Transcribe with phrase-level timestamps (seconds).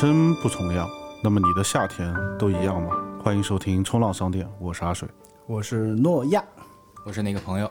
[0.00, 0.88] 人生不重样，
[1.22, 2.96] 那么你的夏天都一样吗？
[3.22, 5.06] 欢迎收听冲浪商店，我是阿水。
[5.46, 6.42] 我是诺亚，
[7.04, 7.70] 我是那个朋友。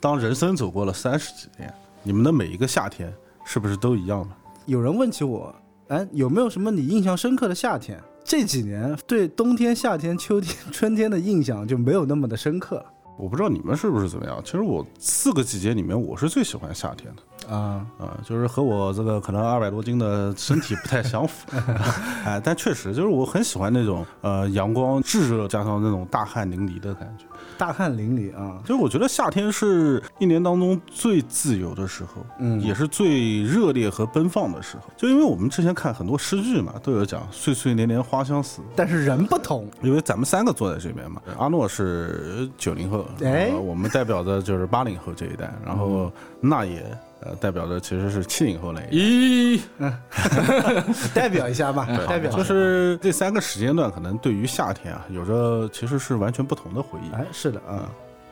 [0.00, 1.70] 当人生走过了三十几年，
[2.02, 3.12] 你们的每一个夏天
[3.44, 4.34] 是不是都一样呢？
[4.64, 5.54] 有人问起我，
[5.88, 8.02] 哎，有没有什么你印象深刻的夏天？
[8.24, 12.86] 这几年对冬天、夏天、秋天、 春天的印象就没有那么的深刻了。
[13.18, 14.40] 我不知道你们是不是怎么样。
[14.42, 17.22] 其实我四个季节里面，我是最喜欢夏天的。
[17.48, 21.46] 啊啊，就是和我这个可能二百多斤的身体不太相符，
[22.24, 27.24] 哎，但确实就是我很喜欢那种呃阳光炙热加上那种大汗淋漓的感觉。
[27.58, 28.58] 大汗淋漓啊！
[28.66, 34.82] 就是我觉得夏天是一年当中最自由的时候，嗯也是最热烈和奔放的时候。
[34.94, 46.84] 就因为我们之前看很多诗句嘛，都有讲“岁岁年年花相似但是人不同，”，因为咱们三个坐在这边嘛，阿诺是九零后，哎呃我们代表的就是八零后这一代，然后那也。
[47.20, 57.10] 呃，代表的其实是七零后那一代，咦， 代表一下吧，代表就是这三个时间段，可能对于夏天啊，有着其实是完全不同的回忆。
[57.14, 57.88] 哎，是的啊，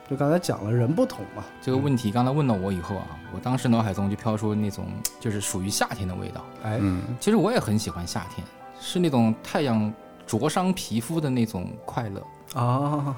[0.07, 4.85] 就刚才讲了人不同嘛，这个问题刚才问到我以后啊，我当时脑海中就飘出那种
[5.19, 6.45] 就是属于夏天的味道。
[6.63, 8.45] 哎，嗯，其实我也很喜欢夏天，
[8.79, 9.91] 是那种太阳
[10.25, 12.23] 灼伤皮肤的那种快乐。
[12.53, 13.15] 啊，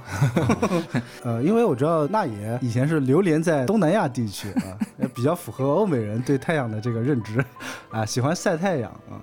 [1.24, 4.74] 呃，因为我知道那爷以前是流连在东南亚地区啊，
[5.14, 7.44] 比较符合欧美人对太阳的这个认知
[7.92, 9.22] 啊，喜欢晒太阳啊。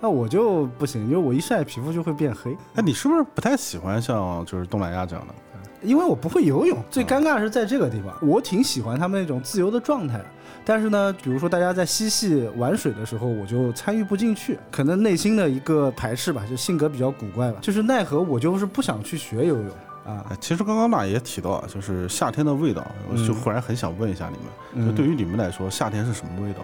[0.00, 5.34] 那我就不行，因为我一晒皮肤就会变黑，哎，你是不是不太喜欢像就是东南亚这样的？
[5.82, 6.78] 因为我不会游泳。
[6.90, 10.26] 最尴尬的是在这个地方，我挺喜欢他们那种自由的状态的。
[10.68, 17.58] 但是呢，比如说大家在嬉戏玩水的时候，我就参与不进去，可能内心的一个排斥吧，就性格比较古怪吧。
[17.62, 19.68] 就是奈何我就是不想去学游泳
[20.04, 20.26] 啊。
[20.28, 24.30] 哎，其实刚刚那也提到啊，就是夏天的味道，我就忽然很想问一下
[24.74, 26.60] 你们，就对于你们来说，夏天是什么味道？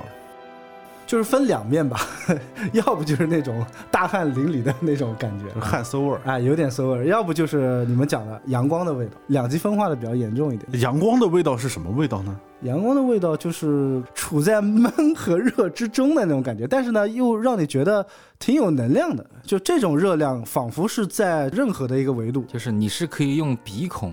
[1.15, 2.01] 就是分两面吧，
[2.75, 6.21] 要不就是那种大汗淋漓的那种感觉，就是汗馊味儿。
[6.25, 10.81] 哎，有点馊味儿；要不就是你们讲的阳光的味道，两极分化的比较严重一点。
[10.81, 12.37] 阳光的味道是什么味道呢？
[12.63, 18.05] 阳光的味道就是处在闷和热之中的那种感觉，但是呢，又让你觉得
[18.41, 19.25] 挺有能量的。
[19.45, 22.45] 就这种热量，仿佛是在任何的一个维度。
[22.49, 24.13] 就是你是可以用鼻孔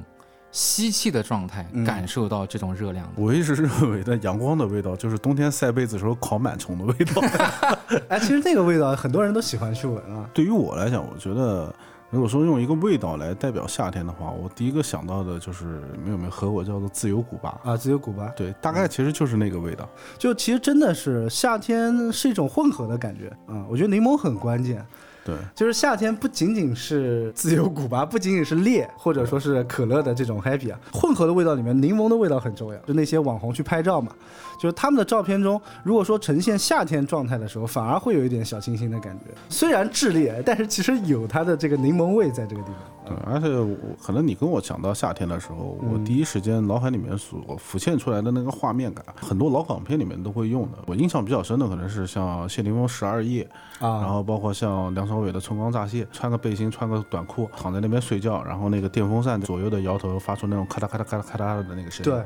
[0.51, 3.11] 吸气的状态嗯感受到这种热量的。
[3.15, 7.21] 我一直认为的阳光的味道就是冬天晒被子时候烤螨虫的味道。
[8.09, 10.29] 哎，其实那个味道很多人都喜欢去闻啊。
[10.33, 11.73] 对于我来讲，我觉得
[12.09, 17.57] 如果说用一个味道来代表夏天的话，我第一个想到的就是没有没有喝过叫做自由古巴。
[17.63, 19.87] 啊，自由古巴，对，大概其实就是那个味道。
[20.17, 24.85] 就其实真的是夏天是一种混合的感觉啊、我觉得柠檬很关键。
[25.23, 32.79] 对，就是夏天不仅仅是自由古巴，不仅仅是烈，或者说是可乐的这种 happy 啊，混合的味道里面，柠檬的味道很重要。
[32.79, 34.11] 就那些网红去拍照嘛，
[34.59, 39.25] 就是他们的照片中，如果说呈现夏天状态的时候，反而会有一点小清新的感觉。
[39.47, 42.75] 虽然炽烈，但是其实有它的这个柠檬味在这个地方。
[43.03, 50.77] 对，而且我可能你跟我讲到夏天的时候，我第一时间脑海里面所浮现出来的那个画面感，很多老港片里面都会用的。
[50.85, 53.43] 我印象比较深的可能是像谢霆锋《十二夜》，
[53.85, 62.11] 啊然后包括像梁朝伟的《春光乍泄》，穿个背心，穿个短裤，躺在那边睡觉，然后那个电风扇左右的摇头，发出那种咔嗒咔嗒咔嗒咔嗒的那个声音。
[62.11, 62.23] 对，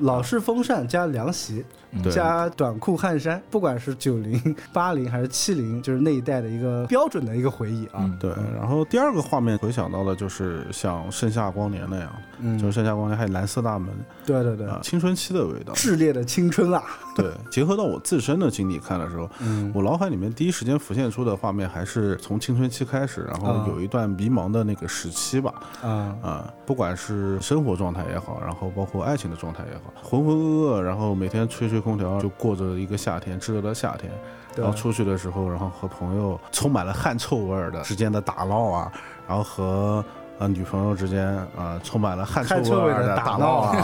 [0.00, 1.64] 老式风扇加凉席，
[2.02, 8.00] 对加短裤汗衫，不管是九零、八零还是七零，就是那一代的一个标准的一个回忆啊。
[8.00, 13.88] 嗯对，然后第二个画面回想到的就是像《盛夏光年》那样，嗯就是《盛夏光年》还有《蓝色大门
[14.26, 15.72] 对对对》啊，，青春期的味道。
[15.72, 16.82] 炽烈的青春啊！
[17.18, 25.52] 对，结合到我自身的经历看的时候，嗯我脑海里面第一时间浮现出的画面还是从青春期开始，然后啊有一段迷茫的那个时期吧。
[25.82, 34.10] 啊，啊，不管是生活状态也好，然后包括爱情的状态也好，浑浑噩噩，然后每天吹吹空调就过着一个夏天，炙热的夏天。
[34.56, 38.92] 然后出去的时候，然后和朋友充满了汗臭味儿的之间的打闹啊，
[39.28, 40.04] 然后和
[40.38, 41.26] 呃女朋友之间
[41.56, 43.76] 啊、充满了汗臭味的打打闹啊，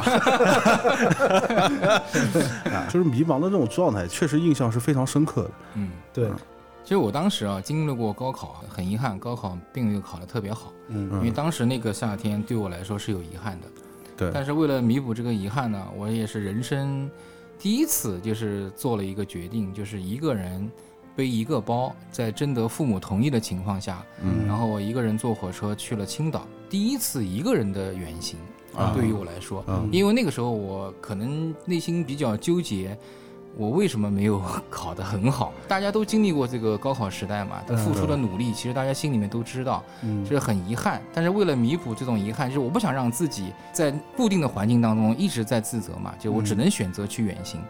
[2.73, 5.51] 啊就是迷茫的这种状态，确实印象是非常深刻的。
[5.75, 6.29] 嗯，对，
[6.83, 13.67] 其实我当时啊经历过高考啊，很遗憾高考并没有考得特别好，嗯因为当时那个夏天对我来说是有遗憾的。
[14.17, 17.11] 对，但是为了弥补这个遗憾呢，我也是人生
[17.59, 20.71] 第一次就是做了一个决定，就是一个人
[21.17, 28.39] 背一个包，在征得父母同意的情况下，嗯然后我一个人坐火车去了青岛，第一次一个人的远行
[28.77, 32.97] 啊对于我来说，嗯因为那个时候我可能内心比较纠结。
[33.57, 35.53] 我为什么没有考得很好？
[35.69, 39.81] 大家都经历过这个高考时代嘛，他付出的努力，其实大家心里面都知道，
[40.25, 41.01] 就是很遗憾。
[41.13, 47.61] 但是为了弥补这种遗憾，就是我不想让自己在固定的环境当中一直在自责嘛，就我只能选择去远行。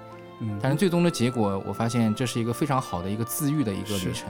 [0.44, 4.28] 嗯但是最终的结果，我发现这是一个非常好的一个自愈的一个旅程。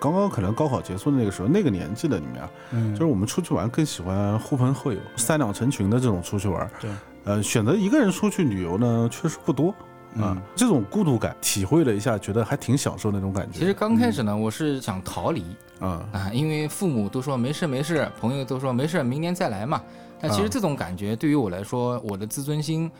[0.00, 6.68] 刚刚可能高考结束的那个时候，那个年纪的你们啊，嗯就是我们出去玩更喜欢呼朋唤友、三两成群的这种出去玩。
[6.80, 6.90] 对，
[7.24, 9.70] 呃，选择一个人出去旅游呢，确实不多
[10.16, 10.34] 啊。
[10.34, 13.60] 嗯这种孤独感体会了一下，觉得还挺享受那种感觉。
[13.60, 15.44] 其实刚开始呢，我是想逃离
[15.78, 19.80] 啊，啊，因为父母都说没事没事，朋友都说没事，明年再来嘛。
[20.20, 22.90] 但其实啊这种感觉对于我来说，我的自尊心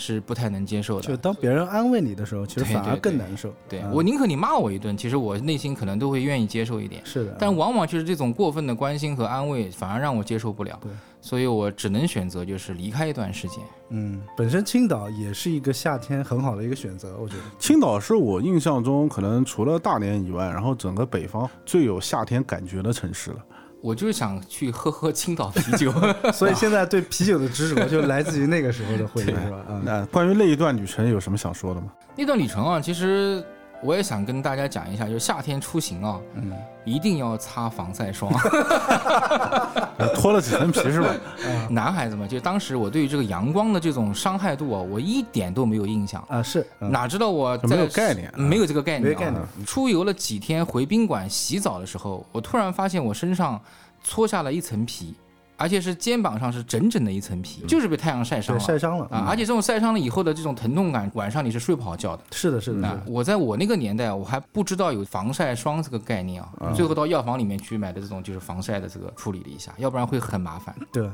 [0.00, 1.06] 是不太能接受的。
[1.06, 3.50] 就当别人安慰你的时候，其实反而更难受。
[3.50, 7.00] 嗯对我宁可你骂我一顿，其实我内心可能都会愿意接受一点。
[7.04, 10.76] 是的，但往往就是这种过分的关心和安慰，反而让我接受不了。
[10.82, 13.58] 对，所以我只能选择就是离开一段时间。
[13.90, 17.42] 嗯，本身青岛也是一个夏天很好的一个选择，我觉得。
[17.58, 23.36] 青岛是我印象中可能除了大连以外，然后整个北方最有夏天感觉的城市了。
[23.82, 25.92] 我就是想去喝喝青岛啤酒。
[26.32, 29.56] 所以现在对啤酒的执着就来自于那个时候的回忆，对是吧？
[29.68, 31.88] 啊，那关于那一段旅程有什么想说的吗？
[32.16, 33.42] 那段旅程啊，其实
[33.82, 36.52] 我也想跟大家讲一下，就是夏天出行啊，嗯，
[36.84, 38.30] 一定要擦防晒霜。
[39.98, 41.14] 呃 脱了几层皮是吧？
[41.70, 46.22] 男孩子嘛，就当时我对于这个阳光的这种伤害度啊，我一点都没有印象。
[46.28, 53.60] 啊是，嗯哪知道我就没有概念啊没有这个概念、啊，没概念出游了几天，回宾馆洗澡的时候，我突然发现我身上
[54.02, 55.14] 搓下了一层皮，
[55.60, 59.26] 而且是肩膀上是整整的一层皮，就是被太阳晒伤对，了晒伤了啊！
[59.28, 62.22] 而且这种晒伤了以后的这种疼痛感，晚上你是睡不好觉的。
[62.30, 70.74] 是的，是的，我在我那个年代，我还不知道有防晒霜这个概念啊，最后到药房里面去买的这种就是防晒的这个处理了一下，要不然会很麻烦。
[70.90, 71.06] 对。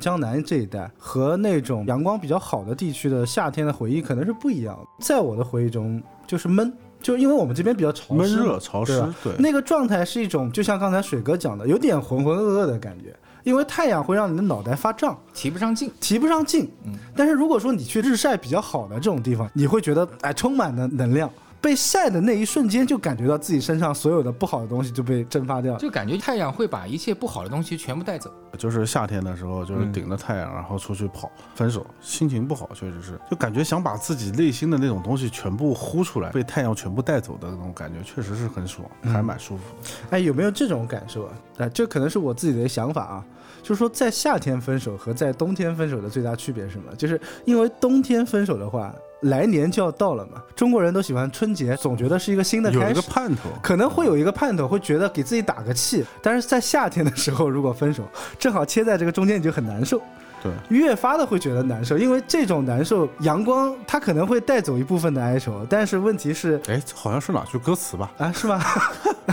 [0.00, 5.04] 江南这一带和那种阳光比较好的地区的夏天的回忆可能是不一样的。
[5.04, 13.14] 在我的回忆中，就是闷，就因为我们这边比较潮湿闷，热潮湿对，对，那个状态是一种，就像刚才水哥讲的，有点浑浑噩噩的感觉，
[13.44, 16.68] 因为太阳会让你的脑袋发胀，提不上劲，提不上劲。
[16.84, 21.30] 嗯，但是如果说你去日晒比较好的这种地方，你会觉得哎充满了能量。
[21.64, 25.78] 被晒的那一瞬间，就感觉到自己身上所有的不好的东西就被蒸发掉。
[25.78, 28.30] 就感觉太阳会把一切不好的东西全部带走。
[28.58, 31.32] 就是夏天的时候，就是顶着太阳，然后出去跑。
[31.54, 39.88] 分手，心情不好，确实是，就感觉想把自己内心的那种东西全部呼出来，被太阳全部带走的那种感觉，确实是很爽，还蛮舒服的。
[40.10, 41.32] 哎，有没有这种感受啊？
[41.60, 43.24] 哎，这可能是我自己的想法啊。
[43.64, 46.94] 就是说，在夏天分手和在冬天分手的最大区别是什么？
[46.96, 50.42] 就是因为冬天分手的话，来年就要到了嘛。
[50.54, 56.04] 中国人都喜欢春节，总觉得是一个新的开始有一个盼头，可能会有一个盼头，会觉得给自己打个气。
[56.22, 58.06] 但是在夏天的时候，如果分手，
[58.38, 59.98] 正好切在这个中间，你就很难受。
[60.42, 68.12] 对，越发的会觉得难受，因为这种难受，阳光它可能会带走一部分的哀愁，但是问题是哎，这好像是哪句歌词吧？
[68.18, 68.62] 啊，是吗？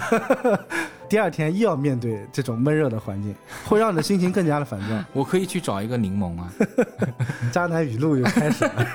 [1.10, 4.96] 第二天又要面对这种闷热的环境，会让你的心情更加的烦躁。
[5.12, 6.50] 我可以去找一个柠檬啊，
[7.52, 8.88] 渣男语录又开始了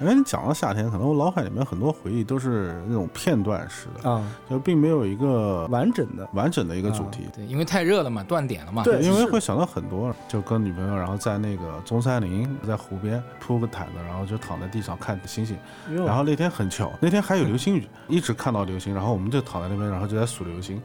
[0.00, 7.26] 因为你讲到夏天，可能我脑海里面很多回忆都是那种片段式的，啊，就并没有一个完整的完整的一个主题。
[7.34, 8.82] 对，因为太热了嘛，断点了嘛。
[8.82, 15.56] 对因为会想到很多，就跟女朋友，然后在那个中山陵，在湖边铺个毯子，然后就躺在地上看星星。
[16.06, 20.82] 然后那天很巧，那天还有流星雨，一直看到流星，然后我们就躺在那边，然后就在数流星。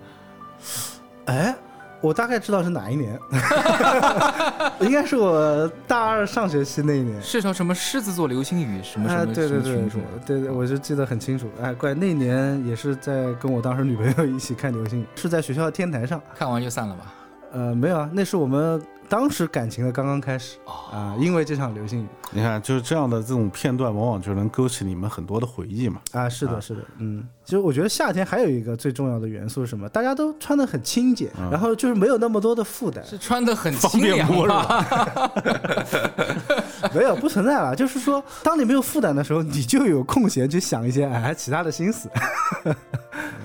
[1.26, 1.56] 哎，
[2.02, 3.20] 我大概知道是哪一年，
[4.82, 7.22] 应该是我大二上学期那一年。
[7.22, 11.50] 是叫什么狮子座流星雨什么什哎，么对对对什么对对对，我就记得很清楚。
[11.62, 16.22] 哎，怪那年也是在跟我当时女朋友一起看流星雨，是在学校的天台上。
[16.38, 17.14] 看完就散了吧。
[17.54, 26.00] 呃，没有啊，那是我们当时感情的刚刚开始哦啊，因为这场流星雨你看，就是这样的这种片段，往往就能勾起你们很多的回忆嘛。
[26.14, 29.90] 啊，是的，啊是的，嗯，其实我觉得夏天还有一个最重要的元素是什么？
[29.90, 34.48] 大家都穿的很清简，嗯然后就是没有那么多的负担，是穿的很方清凉便？
[36.96, 37.76] 没有不存在了。
[37.76, 42.10] 就是说，当你没有负担的时候，你就有空闲去想一些哎其他的心思。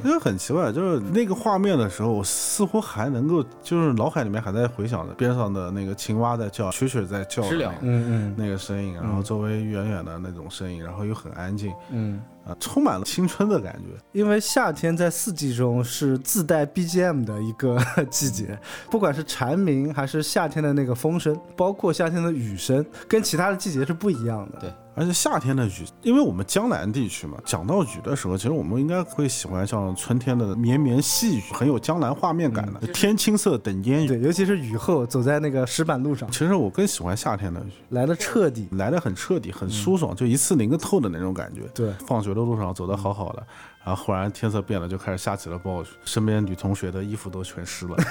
[0.06, 11.74] 因为很奇怪，就是那个画面的时候，我似乎还能够，就是脑海里面还在回想着边上的那个青蛙在叫，蛐蛐在叫的知了那个嗯那个声音，然后周围远远的那种声音，然后又很安静。
[11.90, 14.00] 嗯，啊，充满了青春的感觉。
[14.12, 17.78] 因为夏天在四季中是自带 BGM 的一个
[18.10, 18.58] 季节，
[18.90, 24.60] 不管是蝉鸣还是夏天的那个风声，包括夏天的雨声，跟其他的季节是不一样的。
[24.60, 34.08] 对而且夏天的雨，因为我们江南地区嘛，讲到雨的时候，其实我们应该会喜欢像春天的绵绵细雨，很有江南画面感的，天青色等烟雨。
[34.08, 38.68] 对，尤其是雨后走在那个石板路上，其实我更喜欢夏天的雨，来的彻底。
[38.70, 41.60] 来的很彻底，很舒爽，就一次淋个透的那种感觉。
[41.74, 43.44] 对，放学的路上走得好好的，
[43.84, 47.96] 然后忽然天色变了，就开始下起了暴雨，身边女同学的衣服都全湿了。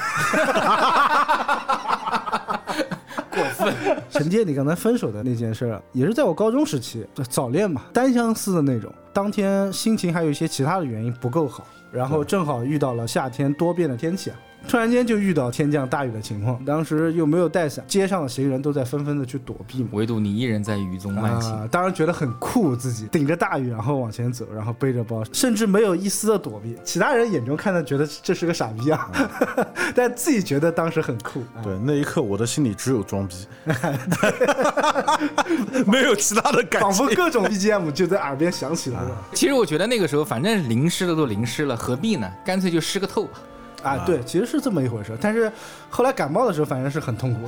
[3.29, 3.73] 过分。
[4.09, 8.91] 承接你刚才分手的那件事儿啊，也是在我高中时期早恋嘛，单相思的那种。
[9.11, 19.89] 当天心情还有一些其他的原因不够好，然后正好遇到了夏天多变的天气啊，突然间就遇到天降大雨的情况，当时又没有带伞，街上的行人都在纷纷的去躲避嘛。
[19.93, 21.53] 唯独你一人在雨中慢行。
[21.53, 26.75] 啊，当然觉得很酷，自己顶着大雨然后往前走，然后背着包，甚至没有一丝的躲避。
[26.83, 29.09] 其他人眼中看的觉得这是个傻逼啊，
[29.95, 31.41] 但自己觉得当时很酷。
[31.55, 33.35] 啊对，那一刻我的心里只有装逼，
[35.85, 37.07] 没有其他的感仿佛。
[37.15, 39.11] 各种 BGM 就在耳边响起来了。
[39.33, 42.29] 其实我觉得那个时候，反正淋湿了都淋湿了，何必呢？
[42.43, 43.39] 干脆就湿个透吧。
[43.85, 45.17] 啊，对，其实是这么一回事。
[45.21, 45.51] 但是
[45.89, 47.41] 后来感冒的时候，反正是很痛苦。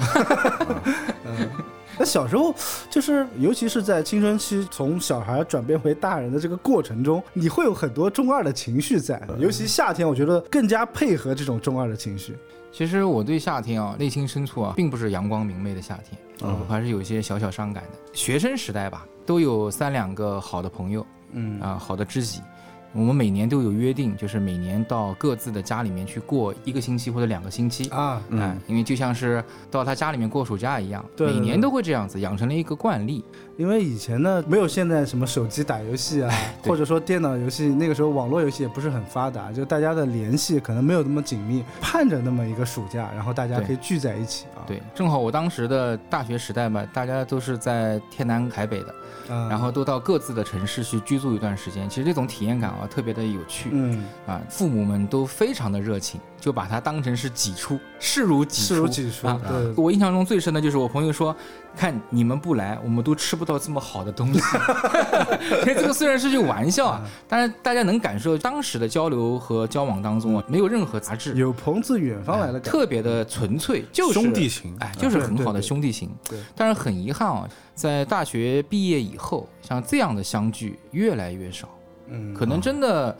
[1.25, 1.49] 嗯，
[1.97, 2.53] 那小时候
[2.89, 9.21] 就是，尤其是在青春期，从小孩转变为大人的这个过程中，你会有很多中二的情绪在。
[9.39, 12.37] 尤其夏天，我觉得更加配合这种中二的情绪。
[12.71, 17.89] 其实我对夏天啊，内心深处啊，并不是阳光明媚的夏天，嗯我还是有一些小小伤感的。
[18.13, 22.41] 学生时代吧，都有三两个好的朋友嗯啊、好的知己。
[22.97, 27.87] 我们每年都有约定，就是每年到各自的家里面去过一个星期或者两个星期。
[27.89, 33.23] 啊，嗯啊，因为就像是到他家里面过暑假一样，对对每年都会这样子，养成了一个惯例。
[33.57, 36.31] 因为以前呢，没有现在什么手机打游戏啊，
[36.63, 44.61] 或者说电脑游戏，那个时候网络游戏也不是很发达，就大家的联系可能没有那么紧密，盼着那么一个暑假，然后大家可以聚在一起啊。
[44.67, 51.89] 对，正好我当时的大学时代嘛，大家都是在天南海北的，啊，然后都到各自的城市去居住一段时间。
[51.89, 54.39] 其实这种体验感啊，特别的有趣嗯，啊。
[54.49, 58.67] 父母们都非常的热情，就把它当成是己出，视如己出。
[58.67, 61.35] 视如己出，啊对我印象中最深的就是我朋友说，
[61.75, 64.39] 看你们不来，我们都吃不到这么好的东西。
[65.63, 72.59] 其实这个虽然是句玩笑啊，但是大家能感受当时的交流和交往当中啊，没有任何杂质，有朋自远方来的。
[72.59, 76.09] 特别的纯粹，就是兄弟情，哎，就是很好的兄弟情。
[76.27, 81.69] 对但是很遗憾啊，在大学毕业以后，像这样的相聚越来越少，
[82.07, 83.15] 嗯，可能真的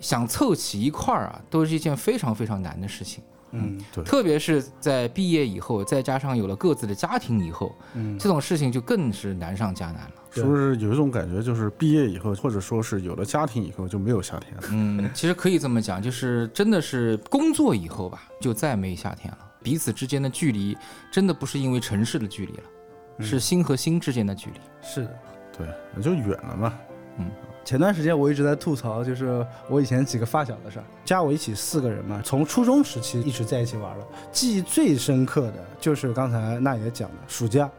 [0.00, 3.22] 想凑齐一块儿啊，都是一件非常非常难的事情。
[3.50, 10.10] 嗯对，特别是在毕业以后，再加上有了各自的家庭以后，嗯，这种事情就更是难上加难了。
[10.30, 14.62] 是不是有一种感觉，就是毕业以后，或者说是有了家庭以后，就没有夏天了？
[14.70, 19.38] 嗯，其实可以这么讲，就是真的是工作以后吧，就再没夏天了。
[19.62, 20.76] 彼此之间的距离，
[21.10, 22.62] 真的不是因为城市的距离了，
[23.18, 24.60] 是心和心之间的距离。
[24.82, 25.18] 是的。
[25.56, 26.74] 对，那就远了嘛。
[27.68, 34.06] 前段时间我一直在吐槽，就是我以前几个发小的事儿，加我一起四个人嘛，从初中时期一直在一起玩了。
[34.32, 37.70] 记忆最深刻的就是刚才那也讲的暑假，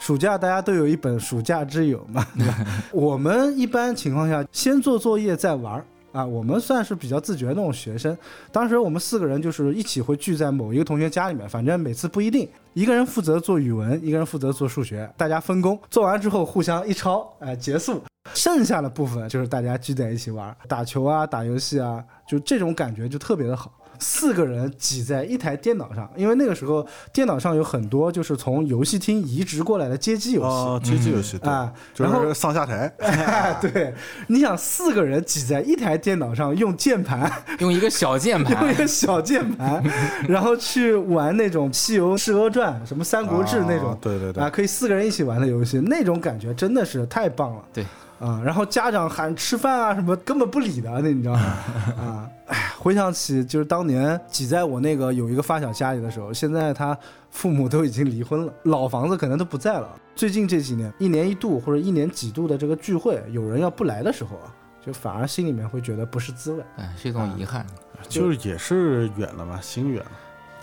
[0.00, 2.66] 暑假大家都有一本暑假之友嘛，对吧？
[2.90, 5.84] 我们一般情况下先做作业再玩儿。
[6.16, 8.16] 啊，我们算是比较自觉的那种学生。
[8.50, 18.02] 当时我们四个人就是一起会聚在某一个同学家里面，反正每次不一定，一个人负责做语文，一个人负责做数学，大家分工，做完之后互相一抄，哎、结束。
[18.32, 23.70] 剩下的部分就是大家聚在一起玩，打球啊，打游戏啊，就这种感觉就特别的好。
[23.98, 30.46] 四个人挤在一台电脑上，因为那个时候电脑上有很多就是从游戏厅移植过来的街机游戏。
[30.46, 33.94] 哦，街机游戏，对，啊，就然后是上下台，哎， 对，
[34.28, 38.56] 你想四个人挤在一台电脑上用键盘，用一个小键盘。
[38.62, 39.82] 用一，个小键盘，
[40.28, 43.90] 然后去玩那种《西游释厄传》、什么《三国志》那种。
[43.90, 44.42] 啊，对对对。
[44.42, 47.62] 啊，，可以四个人一起玩的游戏，那种感觉真的是太棒了。
[47.72, 47.84] 对。
[48.18, 51.40] 啊，然后家长喊吃饭啊什么，根本不理的，那你知道吗？
[51.40, 56.96] 啊， 哎，回想起就是当年挤在我那个有一个发小家里的时候，现在他
[57.30, 59.88] 父母都已经离婚了，老房子可能都不在了。
[60.14, 64.48] 最近这几年，一年一度或者一年几度的这个聚会，有人要不来的时候啊，
[64.84, 66.64] 就反而心里面会觉得不是滋味。
[66.76, 67.66] 哎，是一种遗憾。
[68.08, 70.10] 就是也是远了嘛，心远了。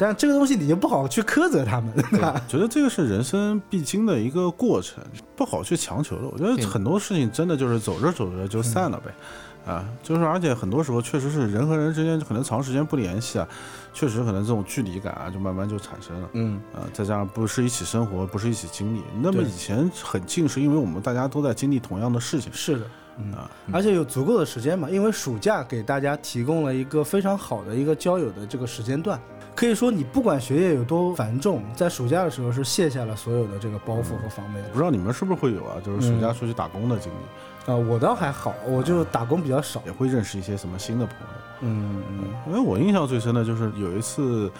[0.04, 2.42] 但这个东西你就不好去苛责他们，对吧？
[2.48, 5.02] 觉得这个是人生必经的一个过程，
[5.36, 6.28] 不好去强求的。
[6.28, 13.48] 我觉得很多事情真的就是走着走着就散了呗，啊，就是而且很多时候确实是人和人之间可能长时间不联系啊，
[13.94, 16.30] 确实可能这种距离感啊就慢慢就产生了。
[16.34, 22.86] 嗯，啊，再加上不是一起生活，不是一起经历，那么以前很近，是因为我们大家都在经历同样的事情是的。
[23.20, 29.22] 嗯啊，而且有足够的时间嘛，因为暑假给大家提供了一个非常好的一个交友的这个时间段，
[29.56, 34.70] 可以说你不管学业有多繁重，在暑假的时候是卸下了所有的这个包袱和防备我。
[34.72, 35.78] 不知道你们是不是会有啊？
[35.86, 39.82] 就是暑假出去打工的经历，啊、我倒还好，我就打工比较少。
[39.86, 41.28] 也会认识一些什么新的朋友。
[41.62, 44.52] 嗯嗯因为我印象最深的就是有一次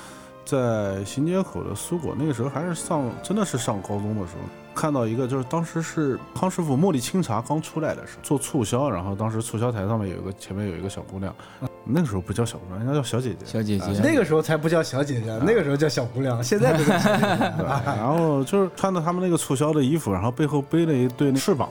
[0.46, 11.34] 在新街口的苏果，那个时候还是上真的是上高中的时候，看到一个就是当时是康师傅茉莉清茶刚出来的时候做促销，然后当时促销台上面有一个前面有一个小姑娘，
[11.86, 13.46] 那个时候不叫小姑娘，应该叫小姐姐。
[13.46, 17.54] 小姐姐，那个时候才不叫小姐姐，那个时候叫小姑娘，现在都叫小姐姐。
[17.58, 21.70] 对，然后就是穿着他们那个促销的衣服，然后背后背了一对翅膀，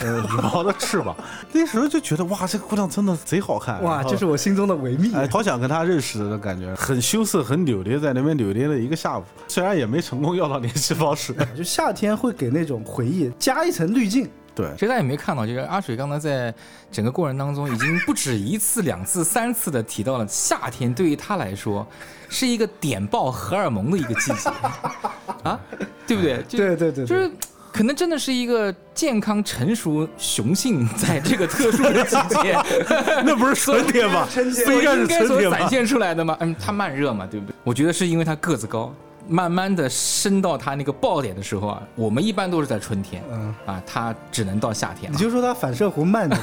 [0.00, 1.16] 呃，羽毛的翅膀。
[1.52, 3.82] 那时候就觉得哇，这个姑娘真的贼好看。
[3.82, 5.14] 哇，这是我心中的维密。
[5.14, 11.34] 哎，好想跟她认识的感觉，很羞涩，很扭捏，在那边扭捏了一个下午，虽然也没成功要到联系方式。
[11.56, 14.28] 就夏天会给那种回忆加一层滤镜。
[14.52, 16.52] 对，其实大家也没看到，就是阿水刚才在
[16.90, 21.86] 整个过程当中，已经不止一次、两次、三次的提到了夏天对于他来说
[22.28, 24.50] 是一个点爆荷尔蒙的一个季节
[25.44, 25.58] 啊，
[26.04, 26.42] 对不对？
[26.48, 27.30] 就对对对，就是
[27.72, 32.58] 可能真的是一个健康成熟雄性在这个特殊的季节，
[33.24, 34.26] 那不是春天吗？
[34.32, 36.36] 春天不应该是春天展现出来的吗？
[36.40, 37.54] 嗯，它慢热嘛，对不对？
[37.64, 38.92] 我觉得是因为它个子高。
[39.28, 45.12] 慢慢的升到它那个爆点的时候啊，我们一般都是在春天，嗯啊，它只能到夏天。
[45.12, 46.40] 你就说它反射弧慢点，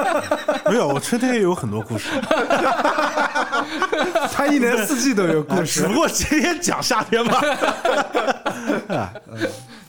[0.64, 2.08] 没有，我春天也有很多故事，
[4.32, 5.94] 它一年四季都有故事只事不。
[5.94, 7.42] 过今天讲夏天吧。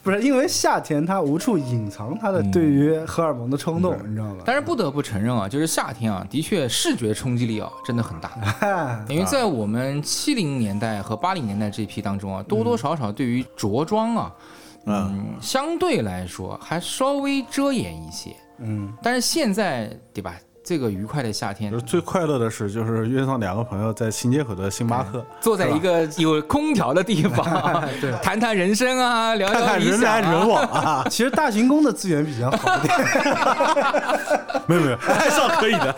[0.04, 4.42] 不是因为夏天它无处隐藏它的对于荷尔蒙的冲动，你知道吗？
[4.44, 8.30] 但是不得不承认啊，就是夏天啊，的确视觉冲击力啊，真的很大。
[9.08, 14.34] 因为在我们七零年代和八零年代这一批当中啊，多多少少对于着装啊，
[14.84, 18.36] 嗯，相对来说还稍微遮掩一些。
[18.58, 20.36] 嗯，但是现在，对吧？
[20.64, 27.44] 这个愉快的夏天就，是最快乐的事，就是约上两个朋友在新街口的星巴克，坐在一个有空调的地方，
[28.00, 30.22] 对谈谈人生啊，聊看聊人来。
[30.22, 31.04] 人往啊。
[31.10, 32.98] 其实大行宫的资源比较好一点，
[34.66, 35.94] 没有没有，还是可以的。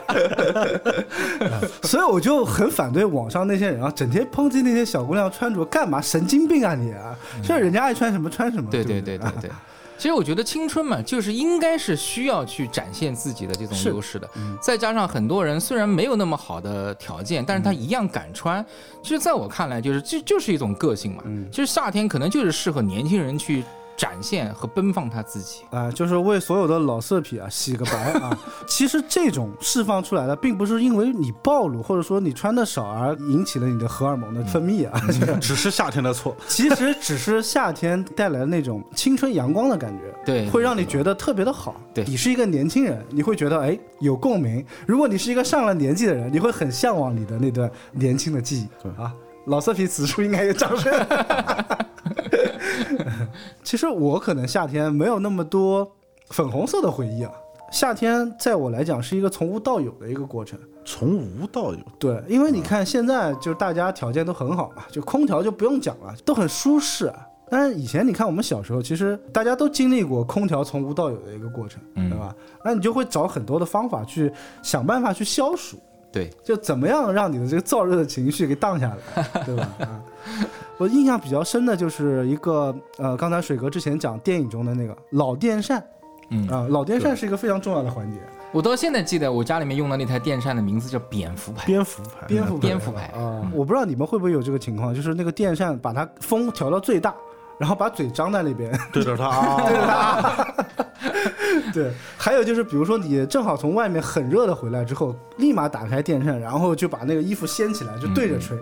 [1.85, 6.01] 所以我就很反对网上那些人啊，整天抨击那些小姑娘穿着干嘛？
[6.01, 7.15] 神经病啊你啊！
[7.41, 8.69] 就是人家爱穿什么穿什么。
[8.69, 9.51] 对对对对对对。
[9.99, 14.29] 其实我觉得青春嘛，就是应该是需要去展现自己的这种优势的。
[14.61, 18.65] 再加上很多人虽然没有那么好的条件，但是他一样敢穿。
[19.03, 21.23] 其实在我看来，就是这就是一种个性嘛。
[21.51, 23.65] 其实夏天可能就是适合年轻人去
[23.97, 25.63] 展现和奔放他自己。
[25.71, 28.39] 啊、就是为所有的老色痞啊洗个白啊！
[28.67, 36.37] 其实这种释放出来的，并不是因为你暴露或者说你穿的少而引起了你的荷尔蒙的分泌啊，这个 只是夏天的错。
[36.47, 41.75] 其实只是夏天带来的那种青春阳光的感觉，对会让你觉得特别的好。
[41.95, 48.69] 对你是一个年轻人，你会觉得哎有共鸣；如果你是一个上了年纪的人，你会很向往你的那段年轻的记忆。
[48.83, 49.13] 对啊，
[49.47, 50.93] 老色皮此处应该有掌声。
[53.63, 55.91] 其实我可能夏天没有那么多
[56.31, 57.33] 粉红色的回忆啊。
[57.73, 67.13] 夏天在我来讲是一个从无到有的一个过程，从无到有，对，因为你看现在就是大家条件都很好嘛，就空调就不用讲了，都很舒适。
[67.51, 72.35] 但是以前你看我们小时候，其实大家都经历过空调从无到有的一个过程，嗯对吧？
[72.65, 75.77] 那你就会找很多的方法去想办法去消暑，
[76.13, 79.69] 对，就怎么样让你的这个燥热的情绪给荡下来，对吧？
[79.81, 80.03] 啊，
[80.79, 85.83] 我印象比较深的就是一个呃，刚才水哥之前讲电影中的那个老电扇，
[86.31, 88.19] 嗯啊，老电扇是一个非常重要的环节，
[88.53, 91.65] 我到现在记得我家里面用的那台电扇的名字叫蝙蝠牌。
[91.67, 97.15] 蝙蝠牌，蝙蝠蝙蝠牌啊，我不知道你们会不会有这个情况，就是那个电扇把它风调到最大，
[97.59, 100.55] 然后把嘴张在那边，对着它啊，
[101.73, 108.57] 对，还有就是，比如说你正好从外面很热的回来之后，立马打开电扇，然后就把那个衣服掀起来，就对着吹，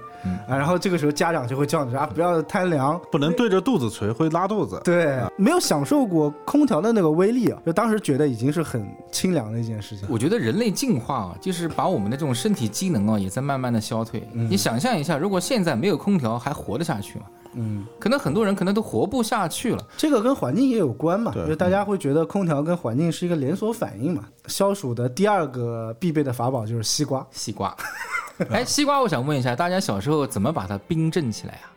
[0.49, 3.01] 啊，然后这个时候家长就会叫你啊，不要贪凉。
[3.11, 4.81] 不能对着肚子吹，会拉肚子。
[4.85, 10.07] 对，没有享受过空调的那个威力啊，就当时觉得已经是很清凉的一件事情。
[10.11, 14.27] 我觉得人类进化啊，就是把我们的这种身体机能啊，也在慢慢的消退。
[14.33, 17.27] 你想象一下，如果现在没有空调，还活得下去吗？
[17.55, 19.87] 嗯，可能很多人可能都活不下去了。
[19.97, 24.25] 这个跟环境也有关嘛，对就大家会觉得空调跟环境是一个连锁反应嘛。
[24.47, 27.75] 消暑的第二个必备的法宝就是西瓜，西瓜，
[28.51, 31.73] 哎，西瓜，我想问一下，大家小时候怎么把它冰镇起来啊？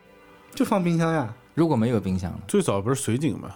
[0.54, 1.32] 就放冰箱呀。
[1.54, 2.38] 如果没有冰箱呢？
[2.46, 3.50] 最早不是水井嘛？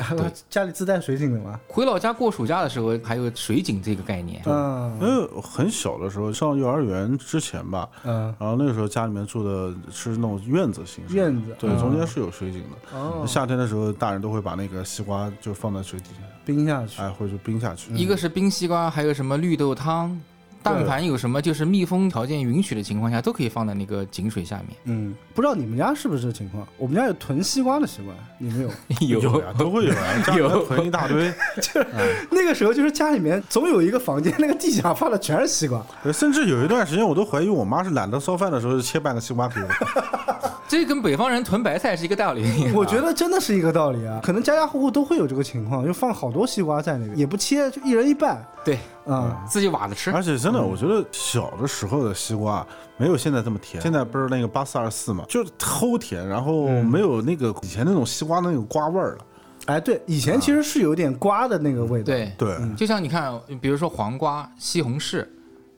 [0.00, 1.60] 啊，哎，家里自带水井的吗。
[1.68, 4.42] 回老家过暑假的时候，还有水井这个概念。
[4.46, 12.98] 嗯因为很小的时候上幼儿园之前吧，嗯，然后那个时候家里面住的是那种院子形式，院子对，嗯中间是有水井的。
[12.98, 17.00] 哦，夏天的时候，大人都会把那个西瓜就放在水底下，冰下去。
[17.00, 17.92] 哎，或者就冰下去。
[17.94, 20.18] 一个是冰西瓜，还有什么绿豆汤，
[20.62, 24.76] 但凡有什么就是密封条件允许的情况下，都可以放在那个井水下面。
[24.84, 26.66] 嗯，不知道你们家是不是这情况？
[26.76, 28.60] 我们家有囤西瓜的习惯，你们
[29.00, 29.20] 有？
[29.20, 31.82] 有呀，都会有啊，家里面 囤一大堆 就。
[32.30, 35.84] 那个时候就是家里面总有一个房间，那个地下放的全是西瓜。
[36.12, 40.49] 甚至有一段时间，我都怀疑我妈是懒得烧饭的时候就切半个西瓜给我。
[40.70, 42.44] 这跟北方人囤白菜是一个道理。
[42.72, 49.36] 我觉得真的是一个道理啊，可能家家户户都会有这个情况，就放好多西瓜在那个，也不切，就一人一半对，嗯。
[49.48, 50.12] 自己挖着吃。
[50.12, 52.64] 而且真的，我觉得小的时候的西瓜
[52.96, 53.82] 没有现在这么甜。
[53.82, 59.24] 现在不是那个八四二四嘛，就是齁甜，然后没有那个以前那种西瓜的那种瓜味儿了。
[59.66, 62.04] 哎，对，以前其实是有点瓜的那个味道。
[62.04, 65.26] 对，对，就像你看，比如说黄瓜、西红柿，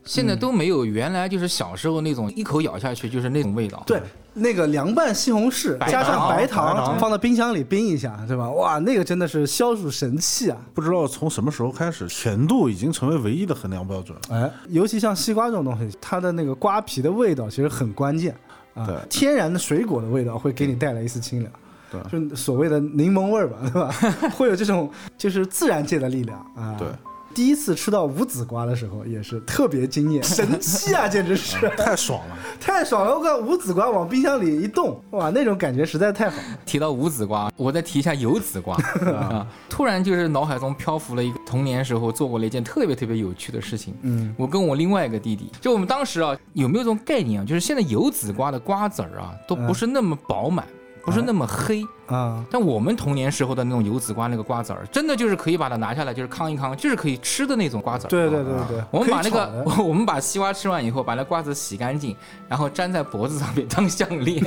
[0.05, 3.83] 现在都没有原来就是小时候那种一口咬下去就是那种味道。
[3.87, 4.01] 对，
[4.35, 8.51] 那个凉拌西红柿加上白糖，放到冰箱里冰一下，对吧？
[8.51, 10.57] 哇，那个真的是消暑神器啊！
[10.75, 14.17] 不知道从什么时候开始，甜度已经成为唯一的衡量标准。
[14.31, 18.35] 哎，尤其像西瓜这种东西，它的那个瓜皮的味道其实很关键
[18.75, 18.97] 啊对。
[19.09, 21.53] 天然的水果的味道会给你带来一丝清凉。
[21.93, 23.95] 对就所谓的柠檬味儿吧，对吧？
[24.35, 26.75] 会有这种就是自然界的力量啊。
[26.79, 26.89] 对，
[27.35, 32.37] 第一次吃到无籽瓜的时候也是特别惊艳， 神奇啊，简直是 太爽了。
[32.61, 33.15] 太爽了！
[33.15, 36.37] 我靠，无籽瓜往冰箱里一冻，哇，那种感觉实在太好。
[36.65, 38.77] 提到无籽瓜，我再提一下有籽瓜
[39.13, 39.47] 啊！
[39.69, 43.95] 突然就是脑海中漂浮了一个童年时候做过了一件特别特别有趣的事情。
[44.03, 47.45] 嗯，我跟我另外一个弟弟，就我们当时啊，有没有这种概念啊？
[47.45, 50.67] 就是现在有籽瓜的瓜子儿啊，都不是那么饱满，
[51.05, 51.87] 不是那么黑。
[52.07, 58.11] 啊，但我们童年时候的那种油籽瓜那个瓜子儿，真的就是可以把它拿下来，就是康一康，就是可以吃的那种瓜子儿。
[58.11, 62.15] 对对对对，我们把那个， 我们把西瓜吃完以后，把那瓜子洗干净，
[62.49, 64.45] 然后粘在脖子上面当项链。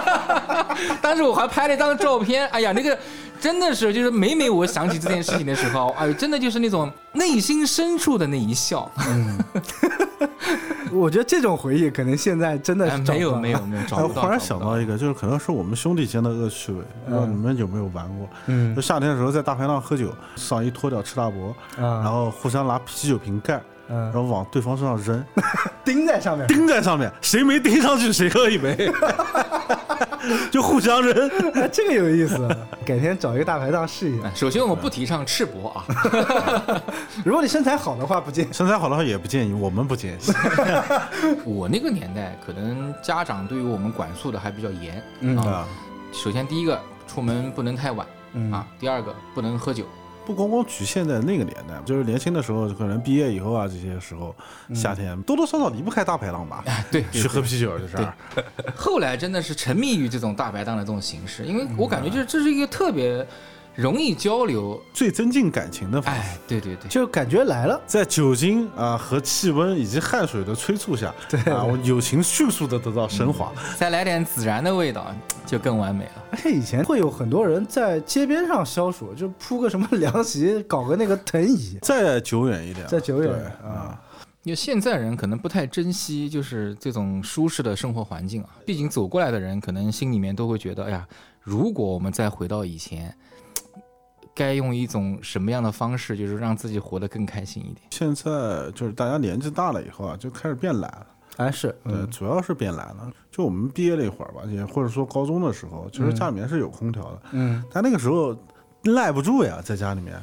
[1.02, 2.98] 当时我还拍了一张照片，哎呀，那个
[3.38, 8.90] 真的是，就是每每我想起这件事情的时候，哎呦，真的就是那种内心深处的那一笑。
[10.94, 14.02] 我觉得这种回忆可能现在真的哎是没有没有没有，找到。
[14.04, 18.28] 我忽然想到一个，就是可能是我们兄弟间的恶趣味，不知道你们有没有玩过？
[18.46, 18.74] 嗯。
[18.74, 25.24] 就夏天的时候在大排档喝酒，上衣脱掉吃大脖，啊，然后互相拿啤酒瓶盖，然嗯，后往对方身上扔，
[25.84, 28.90] 钉在上面，钉在上面，谁没钉上去谁喝一杯，
[30.50, 31.28] 就互相扔。
[31.54, 32.48] 哎 这个有意思，
[32.84, 34.32] 改天找一个大排档试一下哎。
[34.34, 35.84] 首先我们不提倡赤膊啊，
[37.24, 38.48] 如果你身材好的话，不建议。
[38.52, 40.18] 身材好的话也不建议，我们不建议。
[41.44, 45.48] 我那个年代可能家长对于我们管束的还比较严嗯啊。
[45.48, 45.66] 啊，
[46.12, 49.84] 首先第一个，出门不能太晚嗯啊；第二个，不能喝酒。
[50.28, 54.36] 不光光局限在那个年代，就是年轻的时候，可能毕业以后啊，这些时候
[54.74, 58.14] 夏天多多少少离不开大排档吧，哎，对，去喝啤酒这事儿。
[58.76, 63.26] 后来真的是沉迷于这种大排档的这种形式，因为我感觉就是这是一个特别
[63.78, 64.82] 容易交流。
[64.92, 66.20] 最增进感情的方式。
[66.20, 73.52] 哎，对对对，就感觉来了，在酒精啊和气温以及汗水的催促下， 对啊，我友情迅速的得到升华。
[73.76, 75.14] 再来点孜然的味道，
[75.46, 76.24] 就更完美了。
[76.32, 83.96] 而且以前会有很多人在街边上消暑，就铺个什么凉席，搞个那个藤椅，再久远一点，再久远对啊，
[84.42, 88.48] 因为现在人可能不太珍惜，就是这种舒适的生活环境啊。
[88.66, 91.06] 毕竟走过来的人，可能心里面都会觉得，哎呀，
[91.40, 93.14] 如果我们再回到以前，
[94.38, 97.78] 该用一种什么样的方式，就是让自己活得更开心一点。
[97.90, 101.06] 现在就是大家年纪大了以后啊，就开始变懒了。
[101.38, 103.10] 哎是，对，嗯主要是变懒了。
[103.32, 108.36] 就我们毕业那会儿吧，也或者说高中的时候，其实家里面是有空调的，嗯，但那个时候
[108.84, 110.14] 赖不住呀，在家里面，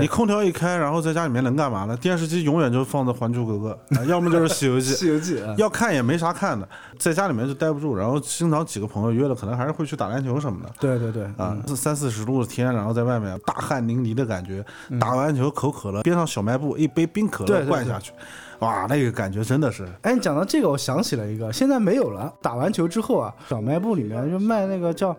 [0.00, 1.96] 你，空调一开，然后在家里面能干嘛呢？
[1.96, 4.92] 电视机永远就放着《还珠格格》啊， 要么就是《西游记》。
[4.94, 10.70] 西游记啊，要看也没啥看的，在家里面就待不住，然后经常几个朋友约了，可能还是会去打篮球什么的。
[10.78, 14.64] 对对对，啊，是三四十度的天，然后在外面大汗淋漓的感觉，
[15.00, 18.12] 打完球口渴了，边上小卖部一杯冰可乐灌下去，
[18.60, 22.32] 哇，那个感觉真的是，哎，你讲到这个，我想起了一个，现在没有了。
[22.40, 25.16] 打完球之后啊，小卖部里面就卖那个叫，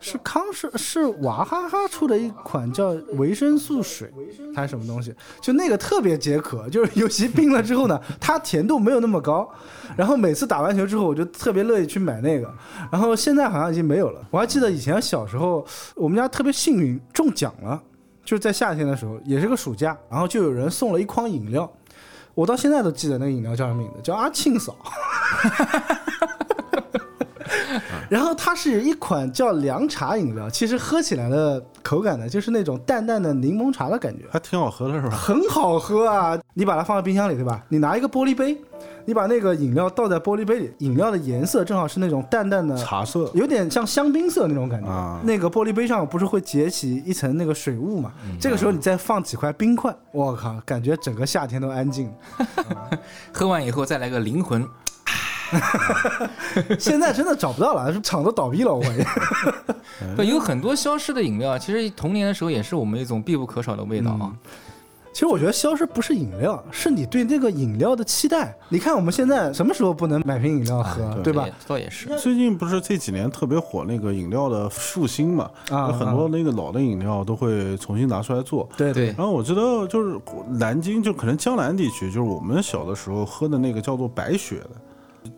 [0.00, 4.12] 是康是是娃哈哈出的一款叫维生素水，
[4.54, 5.14] 还是什么东西？
[5.40, 9.48] 就那个特别解渴，就是 尤其冰了之后呢，它甜度没有那么高。
[9.96, 12.52] 然后每次打完球之后，我就特别乐意去买那个。
[12.90, 14.20] 然后现在好像已经没有了。
[14.30, 17.80] 我还记得以前小时候，我们家特别幸运中奖了，
[18.24, 21.70] 就是在夏天的时候，也是个暑假，然后就有人送了一筐饮料。
[22.34, 24.76] 我到现在都记得那个饮料叫什么名字，叫阿庆嫂。
[28.10, 35.10] 然后它是一款叫凉茶饮料，其实喝起来的口感呢，就是那种淡淡的柠檬茶的感觉，还挺好喝的是吧？
[35.16, 36.36] 很好喝啊！
[36.54, 37.64] 你把它放在冰箱里，对吧？
[37.68, 38.58] 你拿一个玻璃杯，
[39.04, 44.88] 你把那个饮料倒在玻璃杯里，饮料的颜色正好是那种淡淡的茶色，有点像香槟色那种感觉。
[44.88, 48.12] 啊那个玻璃杯上不是会结起一层那个水雾嘛？
[48.40, 52.98] 这个时候你再放几块冰块，我靠，感觉整个夏天都安静了。
[53.32, 54.66] 喝完以后再来个灵魂，
[56.78, 59.04] 现在真的找不到了，是 厂都倒闭了，我感觉。
[60.16, 64.32] 对，有很多消失的饮料，其实童年的时候也是我们一种必不可少的味道啊。
[65.12, 68.56] 其实我觉得消失不是饮料，是你对那个饮料的期待。
[68.68, 71.48] 你看我们现在什么时候不能买瓶饮料喝，对吧？
[71.66, 72.08] 倒也是。
[72.16, 75.50] 最近不是这几年特别火那个饮料的复兴嘛？
[75.68, 78.68] 啊有很多那个老的饮料都会重新拿出来做。
[78.76, 80.16] 对对然后我觉得就是
[80.48, 84.70] 南京，就可能江南地区，就是我们小的时候喝的那个叫做白雪的，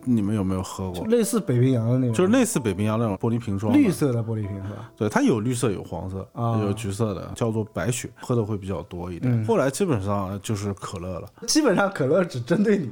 [0.05, 1.05] 你们有没有喝过？
[1.07, 4.89] 类似北冰洋的那种，就是类似北冰洋那种玻璃瓶装的，绿色的玻璃瓶是吧？
[4.97, 9.33] 对，它有绿色有黄色，啊有橘色的，叫做白雪，喝的会比较多一点。
[9.33, 12.89] 嗯后来基本上就是可乐了，基本上可乐只针对你，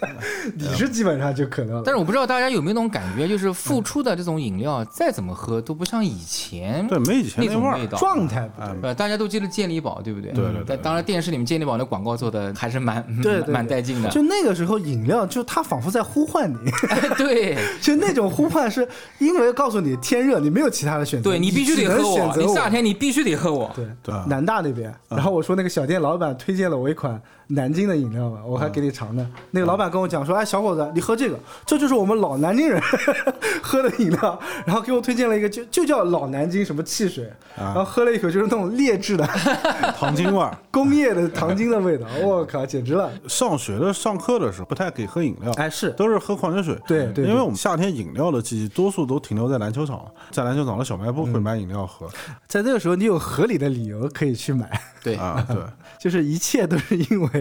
[0.56, 1.82] 你是基本上就可乐了。
[1.84, 7.98] 但是我不知道大家有没有那种感觉，就是复出的这种饮料，再怎么喝都不像以前对，没以前那种味道。
[7.98, 10.32] 状态不对，呃，大家都记得健力宝，对不对？
[10.32, 14.08] 对对对但当然，电视里面健力宝的广告做的还是蛮对对对蛮带劲的。
[14.08, 16.56] 就那个时候饮料，就它仿佛在呼唤你，
[17.18, 17.58] 对。
[17.82, 18.86] 就那种呼唤是
[19.18, 22.46] 因为告诉你天热，你没有其他的选择，对，你必须得只能喝我，选择我。
[22.46, 23.70] 你夏天你必须得喝我。
[23.74, 24.14] 对对。
[24.14, 29.28] 啊南大那边，然后我说那个小店老板推荐了我一款南京的饮料嘛，我还给你尝呢。
[29.50, 32.80] 那个老板跟我讲说，哎，小伙子，你喝这个，这就是我们老南京人
[33.62, 34.40] 喝的饮料。
[34.64, 39.26] 然后给我推荐了一个，就就叫老南京什么汽水，然后喝了一口就是那种劣质的
[39.98, 40.56] 糖精味儿。
[40.70, 43.10] 工业的糖精的味道，我靠，简直了！
[43.26, 46.78] 上学的上课的时候不太给喝饮料，哎，是都是喝矿泉水。
[46.86, 52.08] 对因为我们夏天饮料的季节多数都停留在篮球场，在篮球场的小卖部会买饮料喝。
[52.46, 55.56] 在这个时候，你有合理的理由可以去买，对，啊，对，
[55.98, 57.39] 就是一切都是因为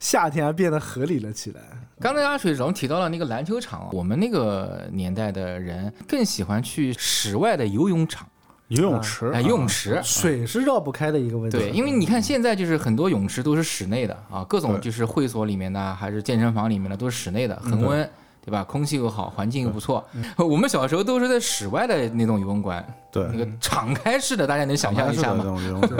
[0.00, 1.60] 夏天而变得合理了起来。
[2.00, 8.26] 刚才阿水总提到了那个篮球场，我们那个年代的人更喜欢去室外的游泳场，
[8.68, 10.00] 游泳池，哎，游泳池。
[10.02, 11.58] 水是绕不开的一个问题。
[11.58, 18.08] 对，因为你看现在就是很多泳池都是室内的啊，各种就是会所里面的还是健身房里面的都是室内的，恒温，
[18.44, 18.64] 对吧？
[18.64, 20.04] 空气又好，环境又不错。
[20.36, 25.44] 我们小时候都是在室外的那种游泳馆，对，那个敞开式的，大家能想象一下吗？
[25.44, 25.96] 种游泳池。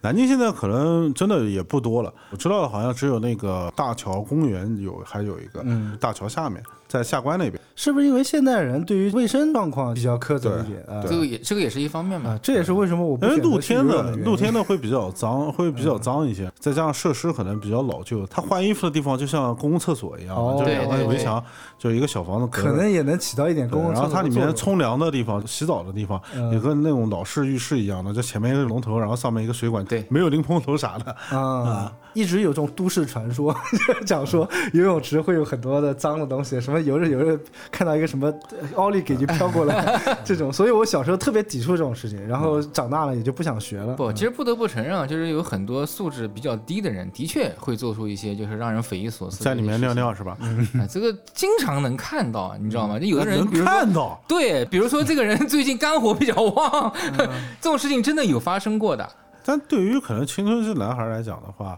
[0.00, 7.60] 南京现在可能真的也不多了，我知道的好像只有那个大桥公园有，还有一个，嗯大桥下面，在下关那边。
[7.74, 11.02] 是不是因为现代人对于卫生状况比较苛责一点啊？
[11.08, 12.40] 这个也这个也是一方面嘛啊，。
[12.42, 21.42] 这也是为什么我因为露天的露天的会比较脏， 会比较脏一些，再加上设施可能比较老旧，它换衣服的地方就像公共厕所一样，哦就两个对对对围墙，
[21.78, 31.36] 就是一个小房子，可能也能起到一点对公共厕然后它里面冲凉的地方、洗澡的地方，嗯也跟那种老式浴室一样的，就前面一个龙头，然后上面一个水管，对没有淋喷头啥的。
[31.36, 33.54] 啊，一直有这种都市传说，
[34.06, 37.38] 讲说游泳池会有很多的脏的东西，什么游着游着
[37.70, 43.94] 看到一个什么呃奥利给就飘过来 这种，所以我小时候特别抵触这种事情，然后长大了也就不想学了。
[43.94, 50.36] 不，其实不得不承认啊，就是有很多素质比较低的人，的确会做出一些就是让人匪夷所思在里面尿尿是吧？
[50.78, 52.98] 啊，这个经常能看到，你知道吗？
[52.98, 57.28] 就有的人，看到，对，比如说这个人 最近肝火比较旺，嗯
[57.60, 59.08] 这种事情真的有发生过的。
[59.44, 61.76] 但对于可能青春期男孩来讲的话，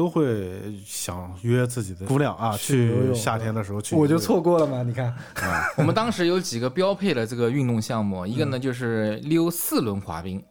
[0.00, 0.50] 都会
[0.82, 4.16] 想约自己的姑娘啊，去夏天的时候去，我就。
[4.18, 5.14] 错过了嘛，你看，
[5.76, 10.42] 我们当时有几个标配的这个运动项目，一个嗯呢就是溜四轮滑冰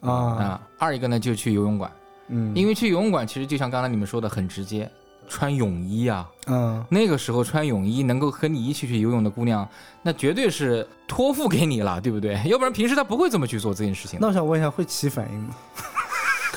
[0.00, 1.88] 啊，啊，二一个呢就去游泳馆，
[2.30, 4.90] 嗯因为去游泳馆其实就像刚才你们说的很直接，
[5.28, 9.68] 穿泳衣啊，嗯，那个时候穿泳衣能够和你一起去游泳的姑娘，
[10.02, 12.40] 那绝对是托付给你了，对不对？
[12.46, 14.18] 要不然平时她不会这么去做这件事情。
[14.20, 15.54] 那我想问一下，会起反应吗？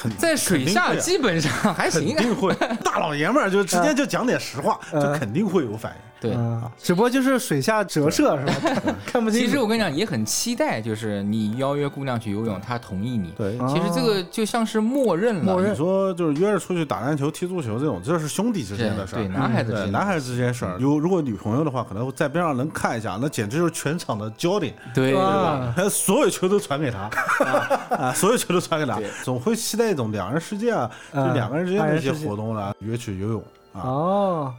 [0.02, 2.54] 肯在水下基本上还行肯，定会，
[2.86, 6.09] 大老爷们儿就直接就讲点实话，就嗯肯定会有反应。
[6.20, 6.32] 对。
[6.36, 8.54] 嗯，只不过就是水下折射是吧？
[8.62, 9.40] 看 看不清。
[9.40, 13.34] 其实我跟你讲，也很期待，就是你邀约姑娘去游泳，她同意你。
[13.38, 15.72] 对，啊其实这个就像是默认了，默认。
[15.72, 19.20] 你说就是约着出去打篮球、踢足球这种，这是兄弟之间的事儿。
[19.20, 27.10] 对男孩子之间男孩子之间事儿，有如果女朋友的话，可能在边上能看一下，那简直就是全场的焦点，对吧所有球都传给他，
[27.46, 34.54] 啊啊，所有球都传给他，总会期待一种两人世界啊，就啊两个人之间的一些活动啦，约去游泳啊，哦，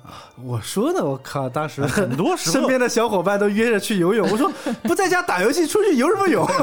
[0.45, 4.51] 我说呢，我靠，当时 很多时候身边的小伙伴都约着去游泳，我说
[4.85, 6.47] 不在家打游戏，出去游什么泳？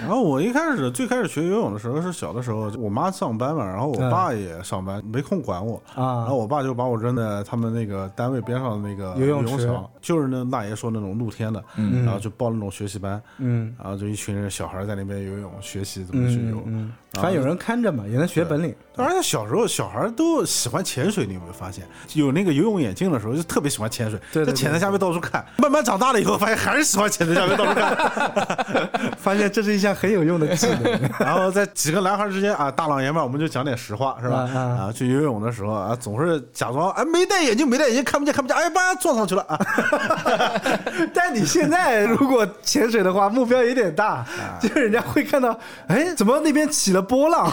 [0.00, 5.80] 然后我一开始最开始学游泳的时候是小的时候，我妈上班嘛，然后我嗯爸也上班，没空管我。
[5.94, 16.56] 然啊后我爸就把我扔在他们那个单位边上的那个游泳池场，就是那大爷说那种露天的，嗯然后就报那种学习班，嗯然后就一群人小孩在那边游泳，学习怎么去游。
[16.66, 18.74] 嗯嗯，反正有人看着嘛，也能学本领。
[18.96, 21.86] 而且小时候小孩都喜欢潜水，你有没有发现？
[22.14, 25.44] 有那个游泳眼镜的时候，就特别喜欢潜水，对对对就潜在下面到处看。
[25.56, 27.96] 慢慢长大了以后，发现还是喜欢潜在下面到处看。
[29.16, 31.00] 发现这是一项很有用的技能。
[31.20, 34.38] 然后在几个男孩之间啊，大老爷们儿我们就讲点实话，是吧？
[34.38, 39.58] 啊啊啊，去游泳的时候啊，总是假装哎没戴眼镜，没戴眼镜看不见看不见，哎吧撞上去了啊。
[41.14, 44.26] 但你现在如果潜水的话，目标有点大，
[44.60, 47.50] 就是人家会看到，哎，怎么那边起了波浪，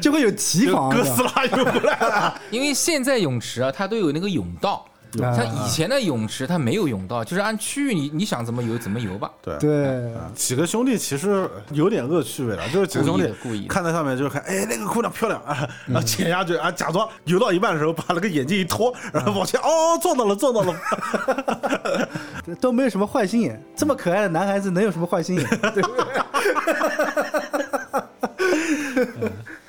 [0.00, 0.88] 就会有提防。
[0.90, 4.84] 哥斯拉游过来了， 因为现在泳池啊，它都有那个泳道。
[5.22, 9.30] 啊像以前的泳池，它没有泳道，就是按区域你你想怎么游怎么游吧。
[9.40, 9.56] 对。
[9.56, 20.74] 对，几个兄弟其实有点恶趣味了，就是几个兄弟故意看在上面就是看，哎，那个姑娘漂亮 啊，然后潜下去啊，假装游到一半的时候把那个眼镜一脱， 然后往前，哦，撞到了，撞到了，
[22.60, 23.58] 都没有什么坏心眼。
[23.74, 25.46] 这么可爱的男孩子能有什么坏心眼？
[25.72, 26.04] 对不对？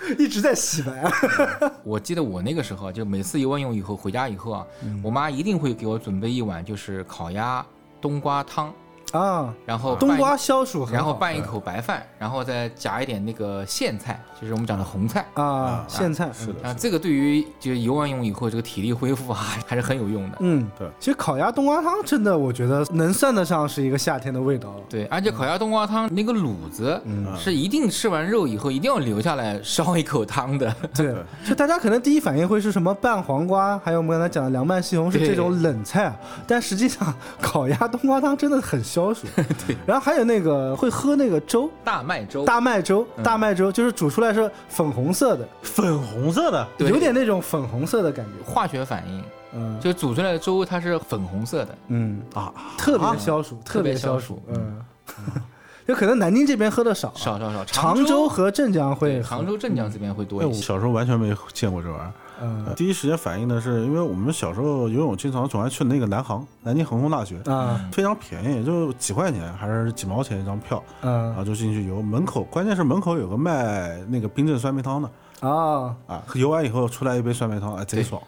[0.19, 1.11] 一直在洗白啊！
[1.83, 7.65] 我记得我那个时候，就每次游完泳以后回家以后啊，嗯我妈一定会给我准备一碗就是烤鸭
[7.99, 8.73] 冬瓜汤，
[9.11, 15.25] 啊，然后冬瓜消暑，然后拌一口白饭，然后再夹一点那个苋菜，就是我们讲的红菜。
[15.33, 20.37] 啊，苋菜是的，啊，这个对于就是游完泳以后这个体力恢复啊，还是很有用的。
[20.41, 20.87] 嗯，对。
[20.99, 24.81] 其实烤鸭冬瓜汤真的，我觉得能算得上是一个夏天的味道了。
[24.89, 27.01] 对，而且烤鸭冬瓜汤那个卤子
[27.37, 30.75] 是一定吃完肉以后一定要留下来烧一口汤的。
[30.93, 31.15] 对，
[31.45, 32.93] 就大家可能第一反应会是什么？
[32.95, 36.15] 拌黄瓜，还有我们刚才讲的凉拌西红柿这种冷菜啊，
[36.47, 39.27] 但实际上烤鸭冬瓜汤真的很消暑。
[39.67, 46.89] 对，然后还有那个会喝那个粥，大麦粥，大麦粥，大麦粥就是煮出来是粉红色的，粉红色的，对。
[46.89, 48.51] 有点那种粉红色的感觉。
[48.51, 49.79] 化学反应，嗯。
[49.79, 51.77] 就煮出来的粥它是粉红色的。
[51.89, 54.81] 嗯，啊，特别消暑，特别消暑嗯，
[55.87, 60.61] 就可能南京这边喝的少啊，少少少，常州和镇江会喝对常州、镇江这边会多一些。
[60.61, 62.11] 小时候完全没见过这玩意儿。
[62.41, 62.65] 嗯。
[62.75, 67.79] 第一时间反应的是，因为我们小时候游泳经常总爱去那个南航，南京航空大学，啊。
[67.91, 72.01] 非常便宜，就几块钱还是几毛钱一张票，然嗯后就进去游。
[72.01, 75.09] 门口关键是门口有个卖那个冰镇酸梅汤的。
[75.39, 78.21] 啊啊，游完以后出来一杯酸梅汤，哎，贼爽。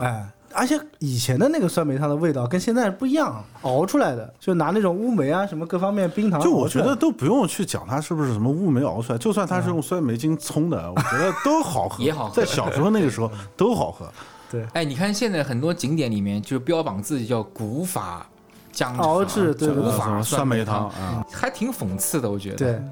[0.00, 0.26] 哎，
[0.56, 14.10] 而且以前的那个酸梅汤的味道跟现在不一样，熬出来的，就拿那种乌梅啊什么各方面冰糖就我觉得都不用去讲它是不是什么乌梅熬出来， 就算它是用酸梅精冲的，我觉得都好喝， 也好喝在小时候那个时候都好喝。
[14.50, 18.26] 对 哎，你看现在很多景点里面就标榜自己叫古法
[18.72, 22.56] 姜熬制对对古法酸梅汤汤，啊，还挺讽刺的，我觉得。
[22.56, 22.82] 对，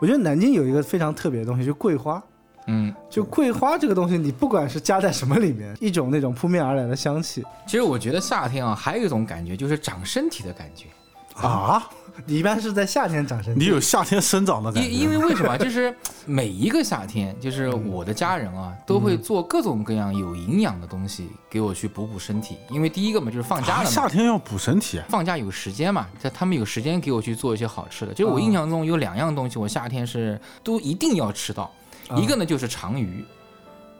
[0.00, 2.22] 我觉得南京有一个非常特别的东西，就桂花。
[2.66, 10.86] 嗯，就桂花这个东西，你不管是加在什么里面，一种那种扑面而来的香气，其实我觉得夏天啊，还有一种感觉就是长身体的感觉。
[11.34, 11.88] 啊，
[12.26, 13.64] 你一般是在夏天长身体。
[13.64, 14.86] 你有夏天生长的感觉。
[14.86, 15.56] 因因为为什么？
[15.56, 15.92] 就是
[16.26, 22.58] 每一个夏天，就是我的家人啊，都会做各种各样有营养的东西给我去补补身体。
[22.68, 28.12] 因为第一个嘛，就是放假啊了嘛，夏天要补身体，放假有时间嘛，在他们有时间给我去做一些好吃的。
[28.12, 31.72] 就是我印象中有两样东西，我夏天是都一定要吃到，
[32.16, 33.24] 一个呢就是长鱼，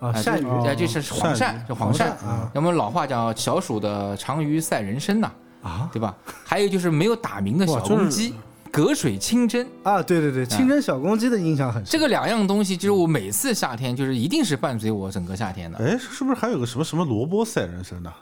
[0.01, 2.51] 啊，哎鳝鱼就哎就是黄鳝鱼鳝，就黄鳝啊。
[2.55, 5.31] 那么老话讲小鼠的长鱼赛人参呐，
[5.63, 6.15] 啊对吧？
[6.45, 8.35] 还有就是没有打鸣的小公鸡，
[8.71, 9.67] 隔水清蒸。
[9.83, 11.91] 啊，对对对，清蒸小公鸡的印象很深。
[11.91, 15.79] 这个两样东西，就是我每次夏天就是一定是伴随我整个夏天的。
[15.79, 18.13] 哎，是不是还有个什么什么萝卜赛人参呢？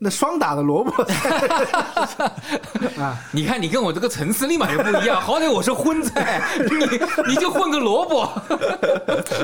[0.00, 1.02] 那双打的萝卜
[3.02, 8.26] 啊，你看你跟我这个层次立马就不一样， 好歹我是荤菜，你你就混个萝卜。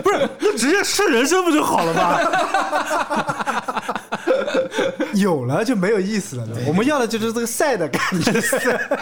[0.03, 2.21] 不是，那直接吃人参不就好了吗？
[5.15, 6.47] 有了就没有意思了。
[6.67, 8.33] 我们要的就是这个晒的感觉。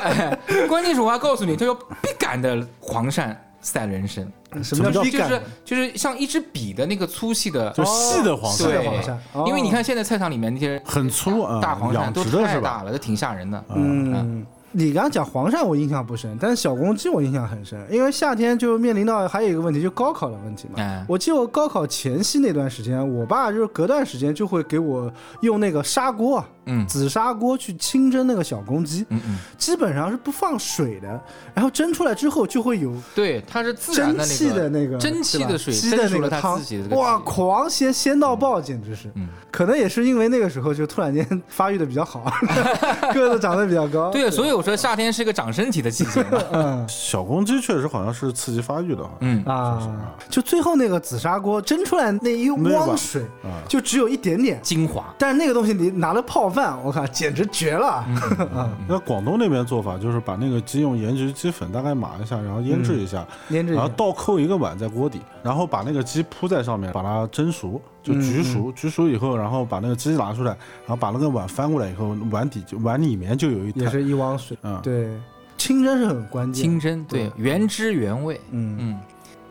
[0.03, 0.39] 哎，
[0.69, 4.27] 关键是我要告诉你，它叫必杆的黄鳝赛人参，
[4.63, 5.41] 什么叫就是？
[5.65, 12.23] 就是像一支笔的那个粗细的，就细的黄鳝，对黄鳝哦因为你看现在菜场里面那些很粗啊，大黄鳝都？
[12.45, 13.65] 太大了，都挺吓人的。
[13.75, 20.75] 嗯，你刚刚讲黄鳝我印象不深，但是小公鸡我印象很深，因为夏天就面临到还有一个问题，就高考的问题嘛。
[20.79, 26.87] 哎，我记得我高考前夕那段时间，我爸就是隔段时间就会给我用那个砂锅啊，嗯。
[26.87, 31.21] 紫砂锅去清蒸那个小公鸡，嗯嗯，基本上是不放水的，
[31.55, 36.59] 然后蒸出来之后就会有对，它是自然蒸的那那个蒸汽的水鸡的蒸出了它那个汤。
[36.59, 39.11] 自己的这，个哇，狂鲜鲜到爆，简直是。
[39.15, 39.29] 嗯。
[39.51, 42.25] 可能也是因为那个时候就突然间发育的比较好，
[43.13, 44.11] 个子长得比较高。
[44.11, 46.39] 对，所以我说夏天是一个长身体的季节嘛。
[46.55, 46.89] 嗯。
[46.89, 49.91] 小公鸡确实好像是刺激发育的，嗯，啊，
[50.31, 54.61] 就最后那个紫砂锅蒸出来那一汪水啊，就只有一点点。
[54.63, 55.13] 精华。
[55.19, 58.05] 但是那个东西你拿了泡饭，我靠，简直绝了！
[58.87, 63.83] 那广东那边做法就是把那个鸡用盐焗鸡粉大概码一下，然后腌制一下，腌制一下。
[63.83, 70.51] 然后倒扣一个碗在锅底，然后把那个鸡铺在上面，把它蒸熟，就焗熟，焗熟以后，然后把那个鸡拿出来，
[70.87, 74.57] 然后把那个碗翻过来以后，碗底就碗里面就有一滩，也是一汪水。
[74.63, 75.09] 嗯，对，
[75.57, 76.63] 清蒸是很关键。
[76.63, 79.01] 清蒸对对原汁原味，嗯嗯，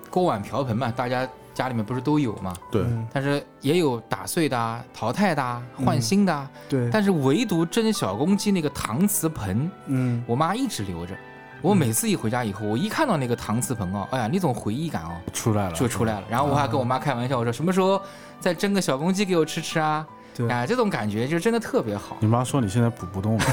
[0.09, 11.15] 锅碗瓢盆嘛，大家家里面不是都有嘛，对，嗯但是也有打碎的啊、淘汰的啊、换新的啊，对，但是唯独蒸小公鸡那个搪瓷盆，嗯我妈一直留着。
[11.63, 16.23] 我每次一回家以后，我一看到那个搪瓷盆哦，哎呀，那种回忆感哦出来了，就出来了。
[16.27, 18.01] 然后我还跟我妈开玩笑，我说什么时候
[18.41, 20.05] 再蒸个小公鸡给我吃吃啊？
[20.35, 20.49] 对。
[20.49, 22.17] 哎，这种感觉就真的特别好。
[22.19, 23.45] 你妈说你现在补不动了，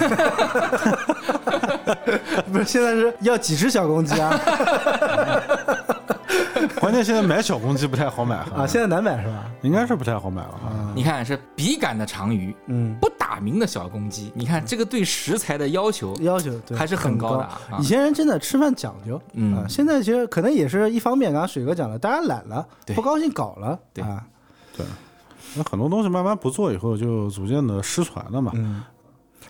[2.51, 4.39] 不是现在是要几只小公鸡啊？
[6.80, 9.45] 关键现在买小公鸡不太好买啊，现在难买是吧？
[9.62, 17.61] 应该是不太好买了你看是笔杆的长鱼，嗯，不打鸣的小公鸡，你看这个对食材的要求要求还是很高高的啊。
[17.72, 19.57] 啊以前人真的吃饭讲究，嗯。
[19.57, 22.95] 啊，现在其实可能也是一方面，刚刚水哥讲了，大家懒了，对。
[22.95, 24.05] 不高兴搞了，对。
[24.05, 24.22] 啊，
[25.55, 28.53] 那很多东西慢慢不做以后，就逐渐的失传了嘛。
[28.55, 28.83] 嗯，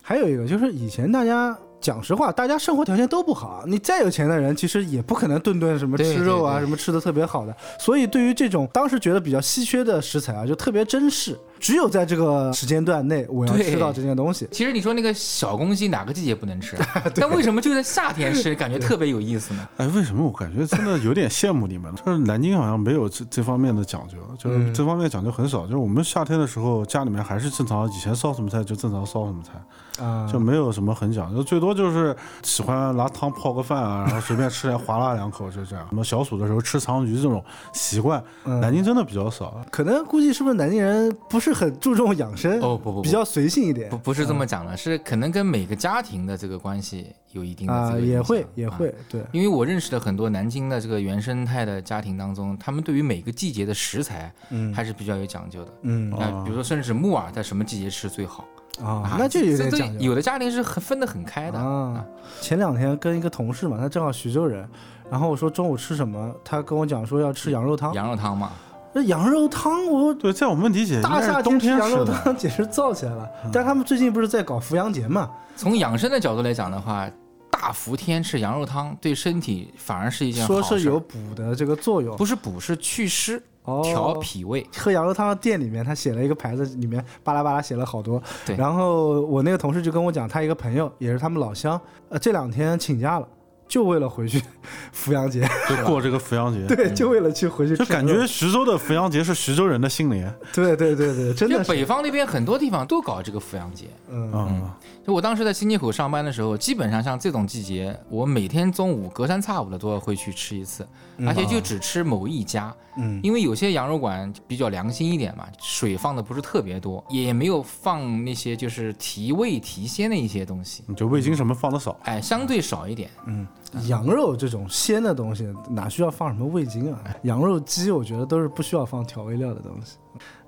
[0.01, 7.55] 还有一个就是以前大家讲实话，大家生活条件都不好，你再有钱的人，其实也不可能顿顿什么吃肉啊，对对什么吃的特别好的。
[7.79, 14.47] 所以对于这种当时觉得比较稀缺的食材啊，就特别珍视，只有在这个时间段内我要对吃到这件东西。
[14.51, 16.77] 其实你说那个小公鸡哪个季节不能吃？
[17.15, 19.67] 但为什么就在夏天吃，感觉特别有意思呢？
[19.77, 21.93] 哎，为什么我感觉真的有点羡慕你们？
[22.05, 25.65] 就是南京好像没有这这方面的讲究，就是嗯这方面讲究很少。
[25.65, 35.85] 就是我们夏天的时候，家里面还是正常，以前烧什么菜就正常烧什么菜，啊，就没有什么很讲究，最多就是喜欢拿汤泡个饭啊， 然后随便吃点划拉两口，就这样。
[35.89, 37.43] 什么小暑的时候吃长鱼这种
[37.73, 39.59] 习惯，嗯南京真的比较少。
[39.71, 43.01] 可能估计是不是南京人不是很注重养生，哦不不不。
[43.01, 43.89] 比较随性一点。
[43.89, 54.73] 不不是这么讲的，是可能跟每个家庭的这个关系有一定的啊，也会也啊会对，因为我认识的很多南京的这个原生态的家庭当中，他们对于每个季节的食材嗯。
[54.73, 55.71] 还是比较有讲究的。
[55.81, 58.45] 嗯啊，比如说甚至木耳在什么季节吃最好
[58.81, 60.05] 啊，那就有点这讲究。
[60.05, 62.05] 有的家庭是很分得很开的啊。
[62.39, 64.65] 前两天跟一个同事嘛，他正好徐州人，
[65.09, 67.93] 然后我说中午吃什么，他跟我讲说要吃羊肉汤。
[67.93, 68.51] 羊肉汤嘛，
[68.93, 72.03] 那羊肉汤我对，在我们理解大夏天吃羊肉。
[72.05, 73.29] 汤简直燥起来了。
[73.51, 75.29] 但他们最近不是在搞扶阳节嘛？
[75.55, 77.09] 从养生的角度来讲的话，
[77.51, 80.61] 大伏天吃羊肉汤对身体反而是一件好事。
[80.61, 84.65] 说是有补的这个作用，不是补是祛湿、哦调脾胃。
[84.75, 88.21] 喝羊肉汤的店里面，他写了一个牌子，里面巴拉巴拉写了好多。
[88.45, 91.79] 对然后我那个同事就跟我讲，他一个朋友也是他们老乡，
[92.09, 93.27] 呃，这两天请假了，
[93.69, 94.41] 就为了回去
[94.91, 100.33] 扶阳节，就过这个扶阳节，对，就为了去回去就感觉徐州的扶阳节是徐州人的新年。
[100.51, 103.85] 对对对对，真的，北方那边很多地方都搞这个扶阳节。
[104.09, 104.31] 嗯。
[104.33, 104.71] 嗯，
[105.05, 110.85] 就我当时在新街口上班的时候，基本上像这种季节，我每天中午隔三差五的都要会去吃一次，
[111.25, 113.19] 而且就只吃某一家，嗯。
[113.21, 121.95] 因为有些羊肉馆比较良心一点嘛，水放的不是特别多，也没有放那些就是提味提鲜的一些东西，就味精什么放的少。
[122.05, 123.09] 哎，相对少一点。
[123.27, 123.45] 嗯，
[123.87, 127.03] 羊肉这种鲜的东西哪需要放什么味精啊？
[127.23, 129.97] 羊肉鸡我觉得都是不需要放调味料的东西。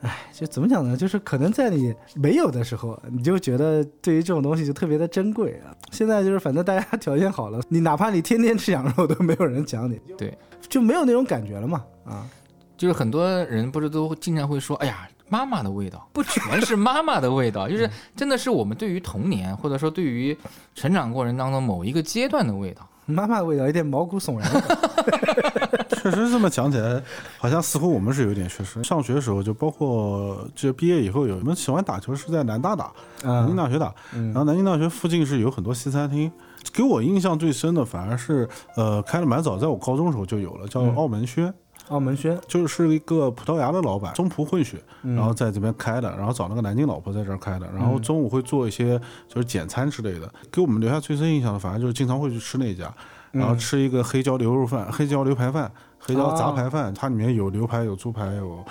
[0.02, 0.98] 哎，就怎么讲呢？
[0.98, 5.76] 就是可能在你没有的时候，你就觉得对于这种东西就特别的珍贵啊。
[5.92, 11.84] 现在就是反正大家 条件好了，你哪怕你天天吃羊肉都没有人讲你，对，就没有那种感觉了嘛。
[12.06, 12.28] 啊，
[12.76, 15.08] 就是很多人不是都经常会说，哎呀。
[15.30, 20.38] 妈妈的味道不全是妈妈的味道，就是真的是我们对于童年或者说对于
[20.76, 22.86] 成长过程当中某一个阶段的味道。
[23.06, 24.50] 妈妈味道有点毛骨悚然。
[26.02, 27.02] 确实这么讲起来，
[27.38, 28.84] 好像似乎我们是有点缺失。
[28.84, 32.92] 上学的时候，就包括就毕业以后有，我们喜欢打球是在南大打，
[33.24, 33.94] 南京啊，大学打。
[34.16, 36.32] 嗯然后南京大学附近是有很多西餐厅，
[36.74, 41.54] 给我印象最深的反而是呃开的蛮早，在我高中的时候就有了，叫嗯澳门轩。
[41.92, 45.16] 澳门轩，就是一个葡萄牙的老板，中葡混血，嗯。
[45.16, 50.34] 然后在这边开的，然后找了个南京老婆在这儿开的，然后中午会做一些就是简餐之类的。
[50.52, 52.84] 给我们留下最深印象的，反正就是经常会去吃那一家，
[53.32, 55.72] 然嗯后吃一个黑椒牛肉饭、黑椒牛排饭、
[56.04, 58.64] 黑椒杂排饭，它里面有牛排、有猪排、有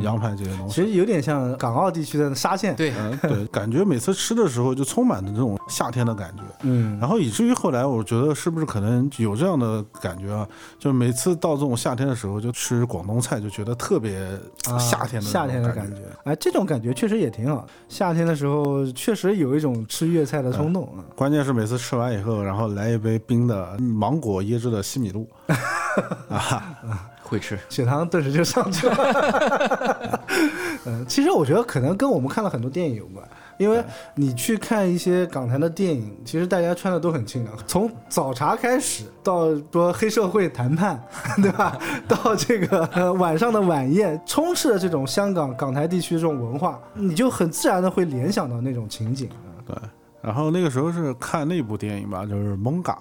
[0.00, 0.74] 羊排这些东西。
[0.74, 2.74] 其实有点像港澳地区的沙县。
[2.74, 10.46] 对，嗯，对，感觉每次吃的时候就充满着这种夏天的感觉，嗯，然后以至于后来我觉得是不是可能有这样的感觉啊？
[10.78, 14.18] 就每次到这种夏天的时候，就吃广东菜，就觉得特别
[14.70, 17.66] 啊夏天的夏天的感感觉，哎，这种感觉确实也挺好。
[17.88, 21.04] 夏天的时候确实有一种吃粤菜的冲动啊。
[21.14, 25.28] 关键是每次吃完以后，然后来一杯冰的芒果椰汁的西米露，
[26.28, 26.77] 啊，
[27.22, 27.58] 会吃。
[27.68, 30.20] 血糖顿时就上去了。
[30.86, 33.26] 嗯，其实我觉得可能跟我们看了很多电影有关，
[33.58, 33.82] 因为
[34.14, 41.02] 你去看一些港台的电影，其实大家穿的都很清凉，从早茶开始到说黑社会谈判，
[41.42, 41.76] 对吧？
[42.08, 49.50] 到这个、呃、晚上的晚宴，充斥着这种香港港台地区这种文化，你就很自然的会联想到那种情景啊。
[49.66, 49.76] 对。
[50.20, 52.92] 然后那个时候是看那部电影吧，就是《蒙嘎》，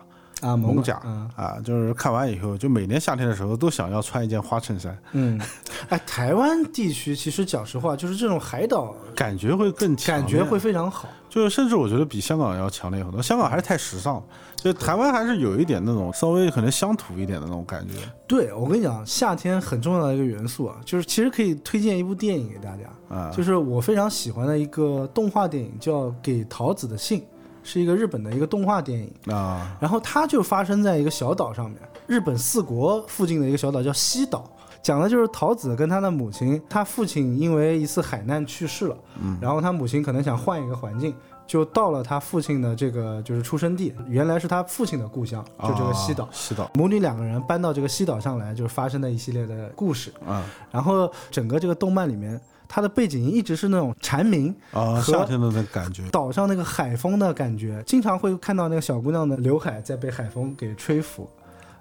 [0.41, 5.39] 啊，蒙蒙甲嗯啊，就是看完以后，就每年夏天的时候都想要穿一件花衬衫，嗯，
[5.89, 11.09] 哎，台湾地区其实讲实话，就是这种海岛感觉会更强感觉会，非常好。
[11.29, 13.21] 就是甚至我觉得比香港要强烈很多。
[13.21, 14.23] 香港还是太时尚了，
[14.55, 17.95] 就台湾还是有一点那种稍微可能乡土一点的那种感觉。
[18.25, 27.19] 对我跟你讲，夏天很重要的一个元素啊，就是其实可以推荐一部电影给大家，啊，就是我非常喜欢的一个动画电影，叫《给桃子的信》，
[27.68, 29.11] 是一个日本的一个动画电影。
[29.34, 34.49] 啊然后它就发生在一个小岛上面，日本四国附近的一个小岛叫西岛，
[34.82, 41.13] 讲的就是桃子跟她的母亲，她父亲因为一次海难去世了，嗯然后她母亲可能想换一个环境，
[41.45, 46.24] 就到了她父亲的这个就是出生地，原来是他父亲的故乡，就这个西岛。
[46.24, 50.13] 啊西岛母女两个人搬到这个西岛上来，就是发生的一系列的故事。
[50.26, 56.03] 啊然后整个这个动漫里面，它的背景一直是那种蝉鸣，啊，夏天的那感觉。
[56.09, 61.30] 岛上那个海风的感觉，经常会看到那个小姑娘的刘海在被海风给吹拂。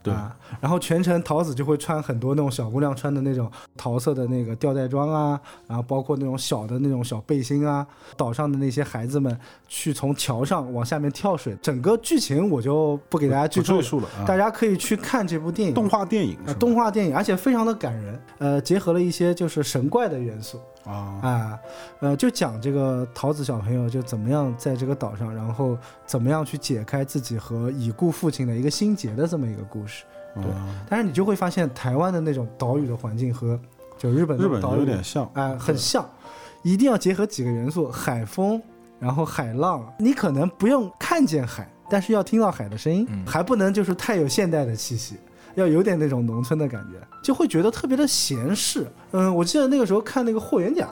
[0.03, 7.85] 对啊，然后全程桃子就会穿很多那种小姑娘穿的那种桃色的那个吊带装啊，然后包括那种小的那种小背心啊。
[8.17, 15.75] 岛上的那些孩子们去从桥上往下面跳水，整个剧情我就不给大家剧透了，大家可以去看这部电影。
[15.75, 21.59] 动画电影啊，动画电影，而且非常的感人，呃，结合了一些就是神怪的元素啊啊，
[22.01, 25.77] 呃，就讲这个桃子小朋友就怎么样在这个岛上，然后
[26.07, 30.05] 怎么样去解开自己和已故父亲的一个心结的这么一个故事。
[30.35, 33.59] 对啊但是你就会发现，台湾的那种岛屿的环境和
[33.99, 36.09] 就日本的日本岛屿有点像哎、很像，
[36.63, 38.63] 一定要结合几个元素：海风，
[38.99, 39.91] 然后海浪。
[39.99, 45.17] 你可能不用看见海，但是要听到海的声音，嗯还不能就是太有现代的气息。
[45.57, 48.87] 要有点那种农村的感觉，就会觉得特别的闲适。
[49.11, 50.89] 嗯，我记得那个时候看那个《霍元甲》，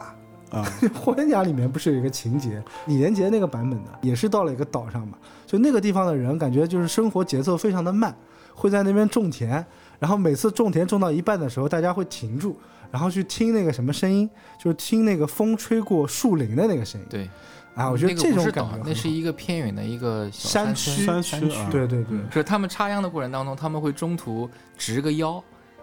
[0.56, 0.66] 啊
[0.98, 8.14] 《霍元甲》里面不是有一个情节，李连杰那个版本的，也是到了一个岛上嘛，就那个地方的人感觉就是生活节奏非常的慢，
[8.54, 9.64] 会在那边种田，
[9.98, 12.56] 然后每次种田种到一半的时候，大家会停住，
[12.90, 17.06] 然后去听那个什么声音，就是听那个风吹过树林的那个声音。
[17.10, 17.28] 对，
[17.75, 24.49] 啊，我觉得那个这种不是岛那是一个偏远的一个小山区，区山山区啊对对对，是他们插秧的过程当中，他们会中途
[24.79, 25.43] 直个腰，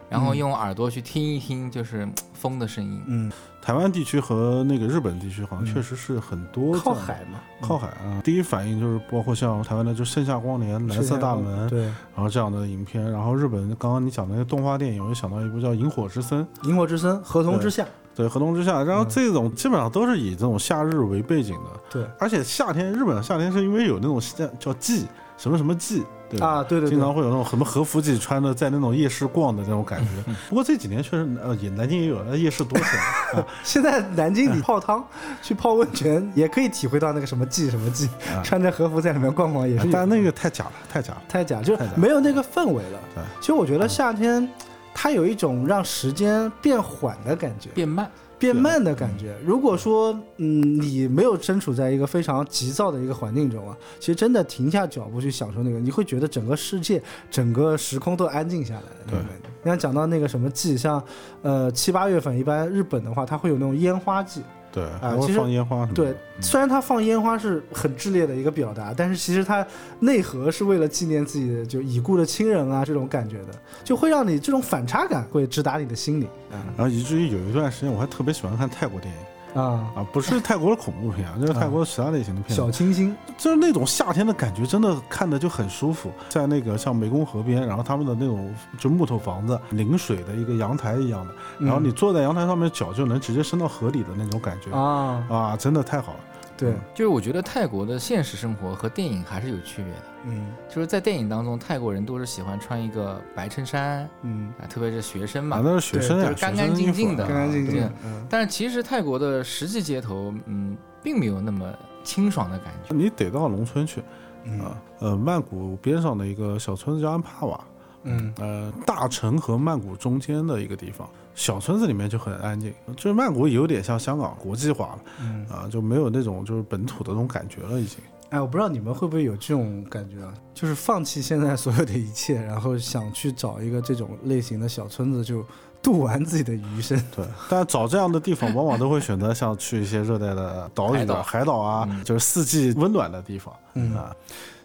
[0.10, 3.02] 然后嗯用耳朵去听一听，就是嗯风的声音。
[3.08, 3.32] 嗯，
[3.62, 8.22] 台湾地区和那个日本地区好像嗯确实是很多靠海嘛，靠海啊。
[8.24, 16.40] 第一反应就是包括像台湾的就《盛夏光年》《蓝色大门》，对，然后这样的影片，然后日本刚刚你讲的那个动画电影，我就想到一部叫《萤火之森》，
[16.70, 17.84] 《萤火之森》《河童之下》，
[18.16, 25.06] 对，河东之夏，然后嗯这种基本上都是以这种夏日为背景的，对而且夏天日本的夏天是因为有那种叫叫季
[25.38, 26.48] 什么什么季，对吧？
[26.48, 30.34] 啊，对对对，经常会有那种什么和服季穿的在那种夜市逛的那种感觉。
[30.50, 33.40] 不过这几年确实呃也南京也有，那夜市多起来了。
[33.42, 35.04] 啊现在南京你泡汤
[35.42, 39.92] 去泡温泉，也可以体会到那个什么季什么季，啊穿着和服在里面逛逛也是有。
[39.92, 41.22] 但那个太假了，太假了。
[41.28, 43.00] 太假，就是没有那个氛围了。
[43.16, 44.48] 对其实我觉得夏天，
[44.94, 49.36] 它有一种让时间变缓的感觉，变慢，变慢的感觉。
[49.46, 58.88] 如果说，嗯，你没有身处在一个非常急躁的一个环境中啊，其实真的停下脚步去享受那个，你会觉得整个世界、整个时空都安静下来了。
[59.10, 59.26] 对你
[59.64, 61.04] 你像讲到那个什么季，像
[61.42, 64.42] 呃七八月份，一般日本的话，它会有那种烟花季。
[64.72, 65.94] 对，还会其实放烟花什么。
[65.94, 69.66] 对，虽然他放烟花是很炽烈的一个表达，但是其实它
[70.00, 73.48] 内核是为了纪念自己的就已故的亲人啊，这种感觉的，
[73.84, 76.28] 就会让你这种反差感会直达你的心里。
[76.52, 76.60] 嗯。
[76.78, 79.20] 然后以至于有一段时间我还特别喜欢看泰国电影
[79.54, 79.92] 啊。
[79.96, 82.56] 啊，不是泰国的恐怖片啊，就是泰国其他类型的片子。
[82.56, 86.12] 小清新，就是那种夏天的感觉，真的看的就很舒服。
[86.30, 96.20] 在那个像湄公河边，然后他们的那种就木头房子临水的一个阳台一样的，然后你坐在阳台上面，脚就能直接伸到河里的那种感觉啊，啊，真的太好了。
[96.62, 100.00] 对，就是我觉得泰国的现实生活和电影还是有区别的。
[100.26, 100.48] 嗯。
[100.70, 105.58] 就是在电影当中，泰国人都是喜欢穿一个白衬衫嗯，啊，特别是学生嘛。
[105.58, 108.26] 啊，，那是学生就是干干净净的干干净净，嗯。
[108.30, 111.68] 但是其实泰国的实际街头，嗯，并没有那么
[112.04, 112.96] 清爽的感觉。
[112.96, 114.04] 你得到农村去
[114.44, 114.60] 嗯。
[114.62, 117.60] 啊，呃，曼谷边上的一个小村子叫安帕瓦，
[118.04, 127.98] 嗯呃，大城和曼谷中间的一个地方，小村子里面就很安静，就是曼谷有点像香港国际化了嗯，啊，就没有那种就是本土的那种感觉了，已经。
[128.30, 135.46] 哎，我不知道你们会不会有这种感觉啊，就是放弃现在所有的一切，然后想去找一个这种类型的小村子，就
[135.82, 136.98] 度完自己的余生。
[137.14, 143.54] 对，但找这样的地方，往往都会选择像去一些热带的岛屿海岛海岛啊，嗯就是四季温暖的地方。
[143.74, 144.16] 嗯啊，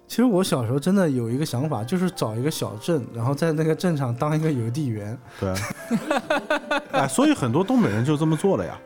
[0.08, 5.54] 其实我小时候真的有一个想法，就是找一个小镇，然后在那个镇上当一个邮递员对，
[6.92, 8.78] 哎，所以很多东北人就这么做了呀。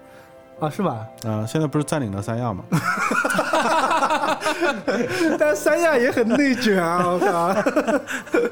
[0.60, 1.06] 啊，是吧？
[1.24, 2.62] 啊、现在不是占领了三亚吗？
[5.38, 7.02] 但三亚也很内卷啊！
[7.06, 7.54] 我靠。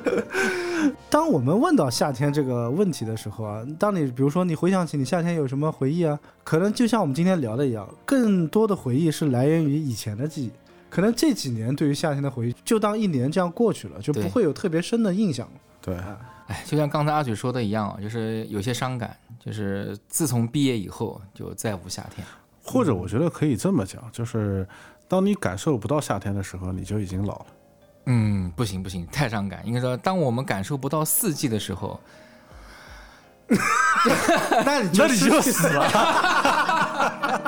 [1.10, 10.50] 当我们问到夏天这个问题的时候啊，当你比如说你回想起你夏天有什么回忆啊，可能就像我们今天聊的一样，更多的回忆是来源于以前的记忆。
[10.90, 15.52] 可能这几年对于夏天的回忆，就当一年这样过去了，就不会有特别深的印象了。
[15.80, 15.96] 对，
[16.46, 22.26] 哎，就像刚才阿嘴说的一样啊，就是有些伤感，就是自从毕业以后就再无夏天。
[22.62, 24.66] 或者我觉得可以这么讲，就是
[25.06, 27.46] 当你感受不到夏天的时候，你就已经老了。
[28.06, 29.66] 嗯，不行不行，太伤感。
[29.66, 32.00] 应该说，当我们感受不到四季的时候，
[34.64, 35.88] 那你那你就死了。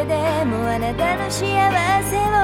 [0.00, 1.40] けでもあなたの幸
[2.02, 2.39] せを